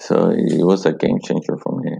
So 0.00 0.30
it 0.30 0.64
was 0.64 0.86
a 0.86 0.92
game 0.92 1.18
changer 1.22 1.56
for 1.56 1.80
me. 1.80 1.98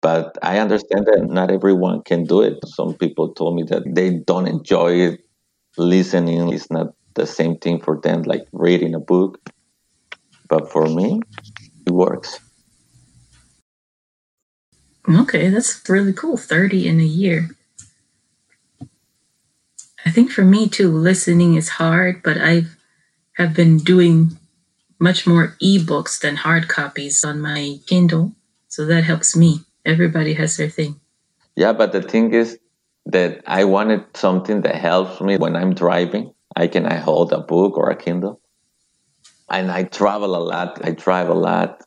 But 0.00 0.36
I 0.42 0.58
understand 0.58 1.06
that 1.06 1.24
not 1.28 1.50
everyone 1.50 2.02
can 2.02 2.24
do 2.24 2.42
it. 2.42 2.58
Some 2.66 2.94
people 2.94 3.34
told 3.34 3.54
me 3.54 3.62
that 3.70 3.82
they 3.86 4.18
don't 4.18 4.48
enjoy 4.48 4.94
it. 5.12 5.20
Listening 5.78 6.52
is 6.52 6.70
not 6.70 6.88
the 7.14 7.26
same 7.26 7.56
thing 7.56 7.80
for 7.80 8.00
them 8.00 8.22
like 8.22 8.42
reading 8.52 8.94
a 8.94 9.00
book. 9.00 9.38
But 10.48 10.70
for 10.70 10.86
me, 10.86 11.20
it 11.86 11.92
works. 11.92 12.40
Okay, 15.08 15.48
that's 15.48 15.82
really 15.88 16.12
cool. 16.12 16.36
30 16.36 16.86
in 16.86 17.00
a 17.00 17.04
year. 17.04 17.50
I 20.04 20.10
think 20.10 20.30
for 20.30 20.44
me 20.44 20.68
too, 20.68 20.90
listening 20.90 21.54
is 21.54 21.68
hard, 21.70 22.22
but 22.22 22.36
I 22.38 22.64
have 23.34 23.54
been 23.54 23.78
doing 23.78 24.36
much 25.02 25.26
more 25.26 25.56
ebooks 25.60 26.20
than 26.20 26.36
hard 26.36 26.68
copies 26.68 27.24
on 27.24 27.40
my 27.40 27.78
Kindle. 27.88 28.32
So 28.68 28.86
that 28.86 29.02
helps 29.02 29.34
me. 29.34 29.66
Everybody 29.84 30.34
has 30.34 30.56
their 30.56 30.70
thing. 30.70 31.00
Yeah, 31.56 31.72
but 31.72 31.90
the 31.90 32.00
thing 32.00 32.32
is 32.32 32.56
that 33.06 33.42
I 33.44 33.64
wanted 33.64 34.04
something 34.14 34.62
that 34.62 34.76
helps 34.76 35.20
me 35.20 35.36
when 35.36 35.56
I'm 35.56 35.74
driving. 35.74 36.32
I 36.54 36.68
can 36.68 36.86
I 36.86 36.94
hold 36.94 37.32
a 37.32 37.40
book 37.40 37.76
or 37.76 37.90
a 37.90 37.96
Kindle. 37.96 38.40
And 39.50 39.72
I 39.72 39.82
travel 39.82 40.36
a 40.36 40.44
lot. 40.52 40.78
I 40.86 40.92
drive 40.92 41.28
a 41.28 41.34
lot. 41.34 41.82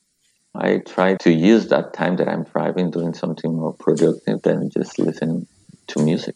I 0.54 0.80
try 0.86 1.16
to 1.16 1.32
use 1.32 1.70
that 1.70 1.94
time 1.94 2.18
that 2.18 2.28
I'm 2.28 2.44
driving 2.44 2.92
doing 2.92 3.14
something 3.14 3.56
more 3.56 3.74
productive 3.74 4.42
than 4.44 4.70
just 4.70 5.00
listening 5.00 5.48
to 5.88 6.04
music. 6.04 6.36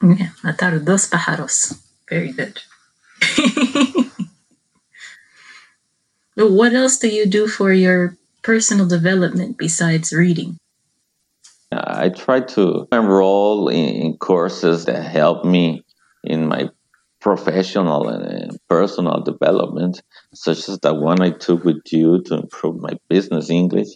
Yeah, 0.00 0.30
matar 0.42 0.78
dos 0.84 1.08
pájaros. 1.10 1.74
Very 2.08 2.32
good. 2.32 2.60
what 6.36 6.74
else 6.74 6.98
do 6.98 7.08
you 7.08 7.26
do 7.26 7.46
for 7.46 7.72
your 7.72 8.16
personal 8.42 8.86
development 8.86 9.56
besides 9.58 10.12
reading? 10.12 10.56
I 11.72 12.10
try 12.10 12.40
to 12.40 12.86
enroll 12.92 13.68
in 13.68 14.16
courses 14.18 14.84
that 14.84 15.02
help 15.02 15.44
me 15.44 15.82
in 16.22 16.46
my 16.46 16.70
professional 17.20 18.08
and 18.08 18.58
personal 18.68 19.22
development, 19.22 20.02
such 20.34 20.68
as 20.68 20.78
the 20.80 20.94
one 20.94 21.22
I 21.22 21.30
took 21.30 21.64
with 21.64 21.82
you 21.90 22.22
to 22.24 22.34
improve 22.34 22.80
my 22.80 22.92
business 23.08 23.50
English. 23.50 23.88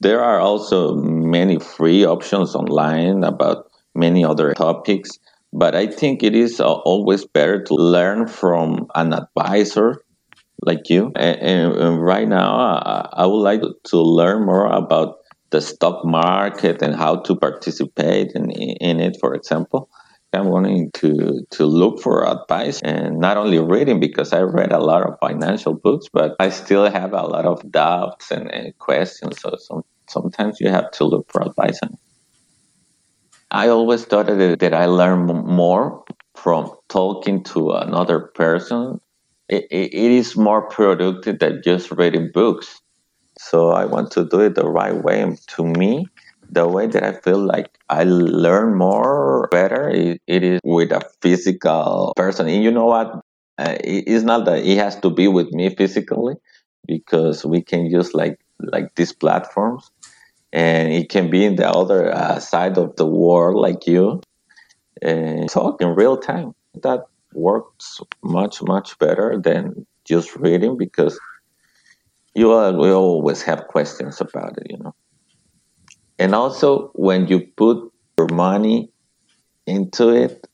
There 0.00 0.22
are 0.22 0.40
also 0.40 0.94
many 0.94 1.58
free 1.58 2.04
options 2.04 2.54
online 2.54 3.24
about 3.24 3.66
many 3.94 4.24
other 4.24 4.54
topics, 4.54 5.10
But 5.52 5.74
I 5.74 5.86
think 5.86 6.22
it 6.22 6.34
is 6.34 6.60
uh, 6.60 6.70
always 6.70 7.24
better 7.24 7.62
to 7.62 7.74
learn 7.74 8.26
from 8.26 8.88
an 8.94 9.14
advisor 9.14 10.02
like 10.62 10.88
you. 10.88 11.12
And, 11.16 11.74
and 11.74 12.02
right 12.02 12.28
now, 12.28 12.56
uh, 12.58 13.08
I 13.12 13.26
would 13.26 13.36
like 13.36 13.62
to 13.84 13.98
learn 13.98 14.46
more 14.46 14.66
about 14.66 15.16
the 15.50 15.60
stock 15.60 16.04
market 16.04 16.82
and 16.82 16.94
how 16.94 17.16
to 17.16 17.36
participate 17.36 18.32
in, 18.34 18.50
in 18.50 19.00
it, 19.00 19.16
for 19.20 19.34
example. 19.34 19.88
I'm 20.32 20.48
wanting 20.48 20.90
to 20.94 21.46
to 21.52 21.64
look 21.64 22.02
for 22.02 22.28
advice 22.28 22.82
and 22.82 23.18
not 23.18 23.38
only 23.38 23.58
reading 23.58 24.00
because 24.00 24.34
I 24.34 24.42
read 24.42 24.70
a 24.70 24.78
lot 24.78 25.02
of 25.02 25.18
financial 25.18 25.72
books, 25.72 26.08
but 26.12 26.36
I 26.38 26.50
still 26.50 26.90
have 26.90 27.14
a 27.14 27.22
lot 27.22 27.46
of 27.46 27.70
doubts 27.72 28.30
and, 28.30 28.52
and 28.52 28.76
questions. 28.78 29.40
So 29.40 29.56
some, 29.58 29.82
sometimes 30.08 30.60
you 30.60 30.68
have 30.68 30.90
to 30.92 31.04
look 31.04 31.32
for 31.32 31.40
advice. 31.40 31.78
And 31.80 31.96
I 33.50 33.68
always 33.68 34.04
thought 34.04 34.26
that, 34.26 34.58
that 34.58 34.74
I 34.74 34.86
learn 34.86 35.26
more 35.26 36.04
from 36.34 36.70
talking 36.88 37.42
to 37.44 37.72
another 37.72 38.20
person. 38.20 39.00
It, 39.48 39.66
it, 39.70 39.92
is 39.94 40.36
more 40.36 40.68
productive 40.68 41.38
than 41.38 41.62
just 41.62 41.92
reading 41.92 42.30
books. 42.32 42.80
So 43.38 43.70
I 43.70 43.84
want 43.84 44.10
to 44.12 44.24
do 44.24 44.40
it 44.40 44.54
the 44.54 44.68
right 44.68 44.94
way. 44.94 45.20
And 45.20 45.38
to 45.48 45.64
me, 45.64 46.06
the 46.50 46.66
way 46.66 46.86
that 46.86 47.02
I 47.02 47.12
feel 47.12 47.38
like 47.38 47.70
I 47.88 48.04
learn 48.04 48.74
more 48.74 49.48
better 49.50 49.88
it, 49.88 50.20
it 50.26 50.42
is 50.42 50.60
with 50.64 50.90
a 50.92 51.02
physical 51.20 52.12
person. 52.16 52.48
And 52.48 52.62
you 52.62 52.70
know 52.70 52.86
what? 52.86 53.20
Uh, 53.58 53.76
it, 53.82 54.04
it's 54.06 54.24
not 54.24 54.44
that 54.46 54.64
it 54.64 54.78
has 54.78 54.98
to 55.00 55.10
be 55.10 55.28
with 55.28 55.50
me 55.52 55.74
physically 55.74 56.34
because 56.86 57.44
we 57.44 57.62
can 57.62 57.86
use 57.86 58.14
like 58.14 58.38
like 58.60 58.94
these 58.94 59.12
platforms 59.12 59.90
and 60.52 60.92
it 60.92 61.08
can 61.08 61.30
be 61.30 61.44
in 61.44 61.56
the 61.56 61.68
other 61.68 62.12
uh, 62.12 62.38
side 62.38 62.78
of 62.78 62.96
the 62.96 63.06
world 63.06 63.56
like 63.56 63.86
you 63.86 64.20
and 65.02 65.48
talk 65.48 65.80
in 65.80 65.88
real 65.88 66.16
time. 66.16 66.54
That 66.82 67.06
works 67.36 68.00
much 68.22 68.62
much 68.62 68.98
better 68.98 69.38
than 69.38 69.86
just 70.04 70.34
reading 70.36 70.76
because 70.76 71.18
you 72.34 72.48
will 72.48 72.94
always 72.94 73.42
have 73.42 73.66
questions 73.68 74.20
about 74.20 74.58
it, 74.58 74.66
you 74.70 74.78
know. 74.78 74.94
And 76.18 76.34
also, 76.34 76.90
when 76.94 77.28
you 77.28 77.40
put 77.56 77.92
your 78.18 78.28
money 78.28 78.90
into 79.66 80.08
it, 80.10 80.46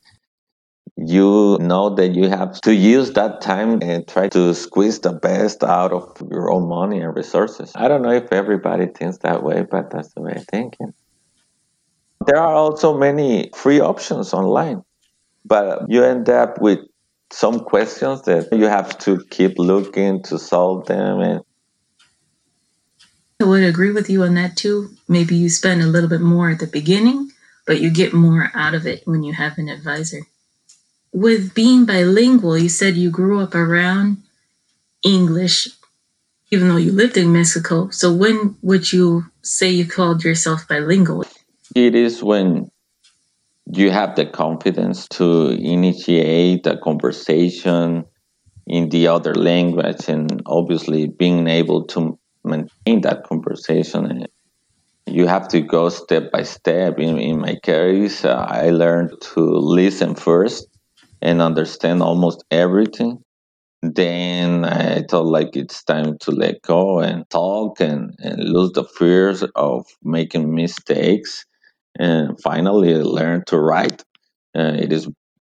you 0.97 1.59
know 1.61 1.95
that 1.95 2.15
you 2.15 2.29
have 2.29 2.61
to 2.61 2.75
use 2.75 3.13
that 3.13 3.41
time 3.41 3.81
and 3.83 4.07
try 4.07 4.29
to 4.29 4.55
squeeze 4.55 5.01
the 5.01 5.13
best 5.13 5.65
out 5.65 5.93
of 5.93 6.21
your 6.31 6.51
own 6.51 6.69
money 6.69 7.01
and 7.01 7.15
resources. 7.17 7.73
I 7.75 7.89
don't 7.89 8.03
know 8.03 8.13
if 8.13 8.33
everybody 8.33 8.87
thinks 8.87 9.19
that 9.19 9.43
way, 9.43 9.63
but 9.69 9.91
that's 9.91 10.13
the 10.15 10.21
way 10.21 10.35
I'm 10.37 10.45
thinking. 10.45 10.93
There 12.27 12.39
are 12.39 12.55
also 12.55 12.97
many 12.97 13.51
free 13.55 13.81
options 13.81 14.33
online, 14.33 14.83
but 15.45 15.85
you 15.89 16.05
end 16.05 16.29
up 16.29 16.61
with 16.61 16.81
some 17.31 17.61
questions 17.61 18.23
that 18.23 18.49
you 18.53 18.67
have 18.67 18.99
to 18.99 19.25
keep 19.31 19.59
looking 19.59 20.23
to 20.23 20.39
solve 20.39 20.87
them 20.87 21.21
and 21.21 21.43
I 23.43 23.45
would 23.45 23.65
agree 23.65 23.91
with 23.91 24.09
you 24.09 24.23
on 24.23 24.35
that 24.35 24.57
too. 24.57 24.91
Maybe 25.09 25.35
you 25.35 25.49
spend 25.49 25.83
a 25.83 25.87
little 25.87 26.09
bit 26.09 26.21
more 26.21 26.51
at 26.51 26.61
the 26.61 26.67
beginning, 26.69 27.33
but 27.67 27.81
you 27.81 27.91
get 27.91 28.13
more 28.13 28.53
out 28.55 28.73
of 28.73 28.87
it 28.87 29.03
when 29.05 29.25
you 29.25 29.33
have 29.33 29.59
an 29.59 29.69
advisor. 29.69 30.21
With 31.13 31.53
being 31.53 31.85
bilingual, 31.85 32.57
you 32.57 32.69
said 32.69 32.95
you 32.95 33.11
grew 33.11 33.41
up 33.41 33.57
around 33.57 34.19
English, 35.03 35.69
even 36.53 36.69
though 36.69 36.77
you 36.77 36.93
lived 36.93 37.17
in 37.17 37.33
Mexico. 37.33 37.91
So 37.91 38.13
when 38.13 38.57
would 38.63 38.93
you 38.93 39.27
say 39.43 39.71
you 39.71 39.89
called 39.89 40.23
yourself 40.23 40.69
bilingual? 40.69 41.25
It 41.75 41.97
is 41.97 42.23
when 42.23 42.71
you 43.67 43.91
have 43.91 44.17
the 44.17 44.27
confidence 44.27 45.07
to 45.09 45.51
initiate 45.51 46.67
a 46.67 46.77
conversation 46.77 48.05
in 48.67 48.89
the 48.89 49.09
other 49.09 49.35
language 49.35 50.09
and 50.09 50.43
obviously 50.47 51.09
being 51.09 51.47
able 51.49 51.85
to 51.87 52.19
maintain 52.45 53.01
that 53.03 53.25
conversation. 53.25 54.27
You 55.07 55.27
have 55.27 55.49
to 55.49 55.61
go 55.61 55.89
step 55.89 56.31
by 56.31 56.43
step. 56.43 56.99
In, 56.99 57.19
in 57.19 57.41
my 57.41 57.57
case, 57.63 58.25
uh, 58.25 58.47
I 58.49 58.71
learned 58.71 59.13
to 59.35 59.41
listen 59.41 60.15
first 60.15 60.67
and 61.21 61.43
understand 61.43 62.03
almost 62.03 62.45
everything. 62.51 63.23
Then 63.83 64.65
I 64.65 65.03
thought 65.03 65.27
like 65.27 65.57
it's 65.57 65.83
time 65.83 66.19
to 66.21 66.31
let 66.31 66.63
go 66.63 67.01
and 67.01 67.29
talk 67.31 67.81
and, 67.81 68.15
and 68.21 68.43
lose 68.45 68.73
the 68.73 68.85
fears 68.85 69.43
of 69.57 69.87
making 70.05 70.55
mistakes. 70.55 71.45
And 71.99 72.41
finally, 72.41 72.95
learn 72.95 73.45
to 73.47 73.59
write. 73.59 74.03
Uh, 74.57 74.77
it 74.79 74.93
is 74.93 75.09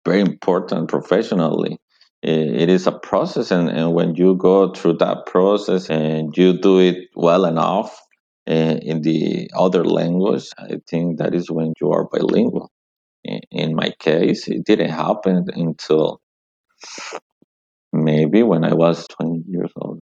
very 0.04 0.20
important 0.20 0.88
professionally. 0.88 1.78
It 2.22 2.68
is 2.68 2.88
a 2.88 2.92
process 2.92 3.52
and, 3.52 3.68
and 3.68 3.94
when 3.94 4.16
you 4.16 4.34
go 4.34 4.72
through 4.72 4.94
that 4.94 5.26
process 5.26 5.88
and 5.88 6.36
you 6.36 6.58
do 6.58 6.80
it 6.80 7.08
well 7.14 7.44
enough 7.44 7.96
in, 8.48 8.78
in 8.78 9.02
the 9.02 9.50
other 9.54 9.84
language 9.84 10.48
i 10.58 10.80
think 10.88 11.18
that 11.18 11.34
is 11.34 11.50
when 11.50 11.74
you 11.80 11.92
are 11.92 12.08
bilingual. 12.08 12.70
In, 13.24 13.40
in 13.50 13.74
my 13.74 13.92
case 14.00 14.48
it 14.48 14.64
didn't 14.64 14.90
happen 14.90 15.46
until 15.54 16.20
maybe 17.92 18.42
when 18.42 18.64
i 18.64 18.74
was 18.74 19.06
20 19.08 19.44
years 19.46 19.70
old 19.76 20.00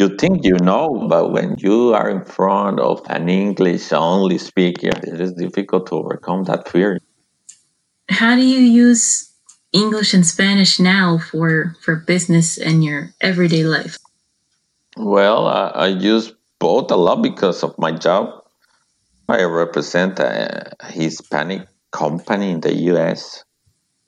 you 0.00 0.08
think 0.16 0.44
you 0.44 0.56
know 0.62 1.06
but 1.08 1.30
when 1.30 1.54
you 1.58 1.94
are 1.94 2.10
in 2.10 2.24
front 2.24 2.80
of 2.80 3.00
an 3.06 3.28
english 3.28 3.92
only 3.92 4.38
speaker 4.38 4.88
it 4.88 5.20
is 5.20 5.32
difficult 5.34 5.86
to 5.86 5.94
overcome 5.94 6.42
that 6.44 6.68
fear 6.68 6.98
how 8.10 8.34
do 8.34 8.42
you 8.42 8.58
use 8.58 9.30
English 9.72 10.14
and 10.14 10.26
Spanish 10.26 10.80
now 10.80 11.18
for 11.18 11.76
for 11.80 11.94
business 11.94 12.58
and 12.58 12.82
your 12.84 13.14
everyday 13.20 13.62
life? 13.62 13.98
Well, 14.96 15.46
I, 15.46 15.68
I 15.68 15.86
use 15.86 16.34
both 16.58 16.90
a 16.90 16.96
lot 16.96 17.22
because 17.22 17.62
of 17.62 17.78
my 17.78 17.92
job. 17.92 18.42
I 19.28 19.44
represent 19.44 20.18
a 20.18 20.72
Hispanic 20.90 21.68
company 21.92 22.50
in 22.50 22.60
the 22.60 22.74
U.S. 22.92 23.44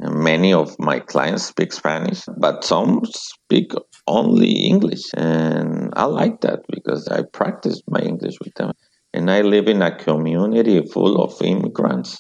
Many 0.01 0.53
of 0.53 0.77
my 0.81 0.99
clients 0.99 1.47
speak 1.47 1.73
Spanish, 1.73 2.25
but 2.37 2.65
some 2.65 3.03
speak 3.07 3.71
only 4.07 4.51
English, 4.51 5.05
and 5.15 5.93
I 5.95 6.05
like 6.05 6.41
that 6.43 6.61
because 6.69 7.09
I 7.09 7.23
practice 7.23 7.81
my 7.89 8.01
English 8.01 8.39
with 8.41 8.55
them. 8.55 8.73
And 9.15 9.31
I 9.31 9.43
live 9.43 9.69
in 9.69 9.83
a 9.83 9.95
community 9.95 10.83
full 10.87 11.23
of 11.23 11.41
immigrants, 11.43 12.19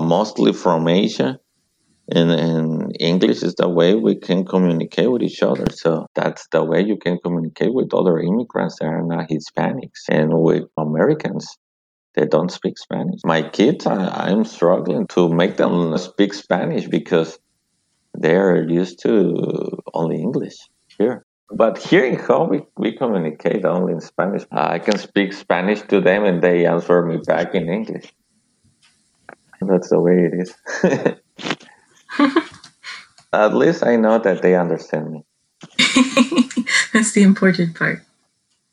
mostly 0.00 0.52
from 0.52 0.88
Asia 0.88 1.38
and, 2.08 2.30
and 2.30 2.96
English 3.00 3.42
is 3.42 3.54
the 3.54 3.68
way 3.68 3.94
we 3.94 4.16
can 4.16 4.44
communicate 4.44 5.10
with 5.10 5.22
each 5.22 5.42
other. 5.42 5.64
So 5.72 6.06
that's 6.14 6.46
the 6.52 6.62
way 6.62 6.82
you 6.82 6.96
can 6.98 7.18
communicate 7.18 7.72
with 7.72 7.94
other 7.94 8.18
immigrants 8.18 8.78
that 8.80 8.86
are 8.86 9.02
not 9.02 9.28
Hispanics 9.28 10.08
and 10.08 10.30
with 10.32 10.64
Americans 10.76 11.56
they 12.14 12.26
don't 12.26 12.50
speak 12.50 12.78
Spanish. 12.78 13.18
My 13.24 13.42
kids, 13.42 13.86
I, 13.86 14.28
I'm 14.28 14.44
struggling 14.44 15.08
to 15.08 15.28
make 15.28 15.56
them 15.56 15.98
speak 15.98 16.32
Spanish 16.32 16.86
because 16.86 17.40
they're 18.14 18.68
used 18.68 19.00
to 19.02 19.82
only 19.92 20.22
English 20.22 20.54
here. 20.98 21.24
But 21.50 21.78
here 21.78 22.04
in 22.04 22.18
home, 22.18 22.50
we, 22.50 22.62
we 22.76 22.96
communicate 22.96 23.64
only 23.64 23.92
in 23.92 24.00
Spanish. 24.00 24.44
Ah, 24.50 24.70
I 24.70 24.78
can 24.78 24.98
speak 24.98 25.32
Spanish 25.32 25.82
to 25.82 26.00
them 26.00 26.24
and 26.24 26.42
they 26.42 26.66
answer 26.66 27.04
me 27.04 27.18
back 27.18 27.54
in 27.54 27.68
English. 27.68 28.12
That's 29.60 29.90
the 29.90 30.00
way 30.00 30.30
it 30.30 30.34
is. 30.34 30.54
At 33.32 33.54
least 33.54 33.84
I 33.84 33.96
know 33.96 34.18
that 34.18 34.42
they 34.42 34.54
understand 34.54 35.12
me. 35.12 35.24
That's 36.92 37.12
the 37.12 37.22
important 37.22 37.76
part. 37.76 38.02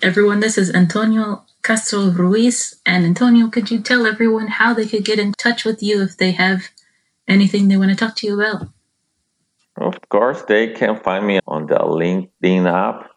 Everyone, 0.02 0.40
this 0.40 0.58
is 0.58 0.74
Antonio 0.74 1.44
Castro 1.64 2.10
Ruiz. 2.10 2.80
And 2.86 3.06
Antonio, 3.06 3.48
could 3.48 3.70
you 3.72 3.80
tell 3.80 4.06
everyone 4.06 4.48
how 4.48 4.74
they 4.74 4.88
could 4.88 5.06
get 5.06 5.20
in 5.20 5.34
touch 5.34 5.66
with 5.66 5.84
you 5.84 6.02
if 6.02 6.18
they 6.18 6.32
have 6.32 6.70
anything 7.28 7.68
they 7.68 7.78
want 7.78 7.92
to 7.92 7.96
talk 7.96 8.16
to 8.18 8.28
you 8.28 8.40
about? 8.40 8.68
Of 9.78 9.98
course, 10.10 10.44
they 10.48 10.74
can 10.74 11.00
find 11.00 11.26
me 11.26 11.40
on 11.48 11.66
the 11.66 11.76
LinkedIn 11.76 12.66
app 12.72 13.10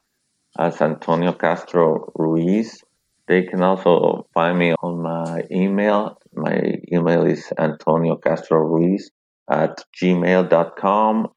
as 0.59 0.81
Antonio 0.81 1.33
Castro 1.33 2.13
Ruiz. 2.15 2.83
They 3.27 3.43
can 3.43 3.63
also 3.63 4.27
find 4.35 4.59
me 4.59 4.75
on 4.83 5.03
my 5.03 5.45
email. 5.51 6.19
My 6.35 6.75
email 6.93 7.25
is 7.25 7.53
Antonio 7.59 8.17
Castro 8.17 8.59
Ruiz 8.59 9.11
at 9.51 9.83
gmail.com. 10.01 11.29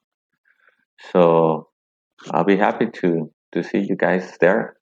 So 1.12 1.69
I'll 2.32 2.43
be 2.43 2.58
happy 2.58 2.88
to, 3.01 3.32
to 3.53 3.63
see 3.63 3.80
you 3.80 3.95
guys 3.95 4.38
there. 4.39 4.77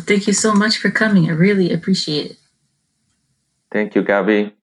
Thank 0.00 0.26
you 0.26 0.32
so 0.32 0.54
much 0.54 0.78
for 0.78 0.90
coming. 0.90 1.28
I 1.28 1.32
really 1.32 1.72
appreciate 1.72 2.32
it. 2.32 2.36
Thank 3.70 3.94
you, 3.94 4.02
Gabby. 4.02 4.54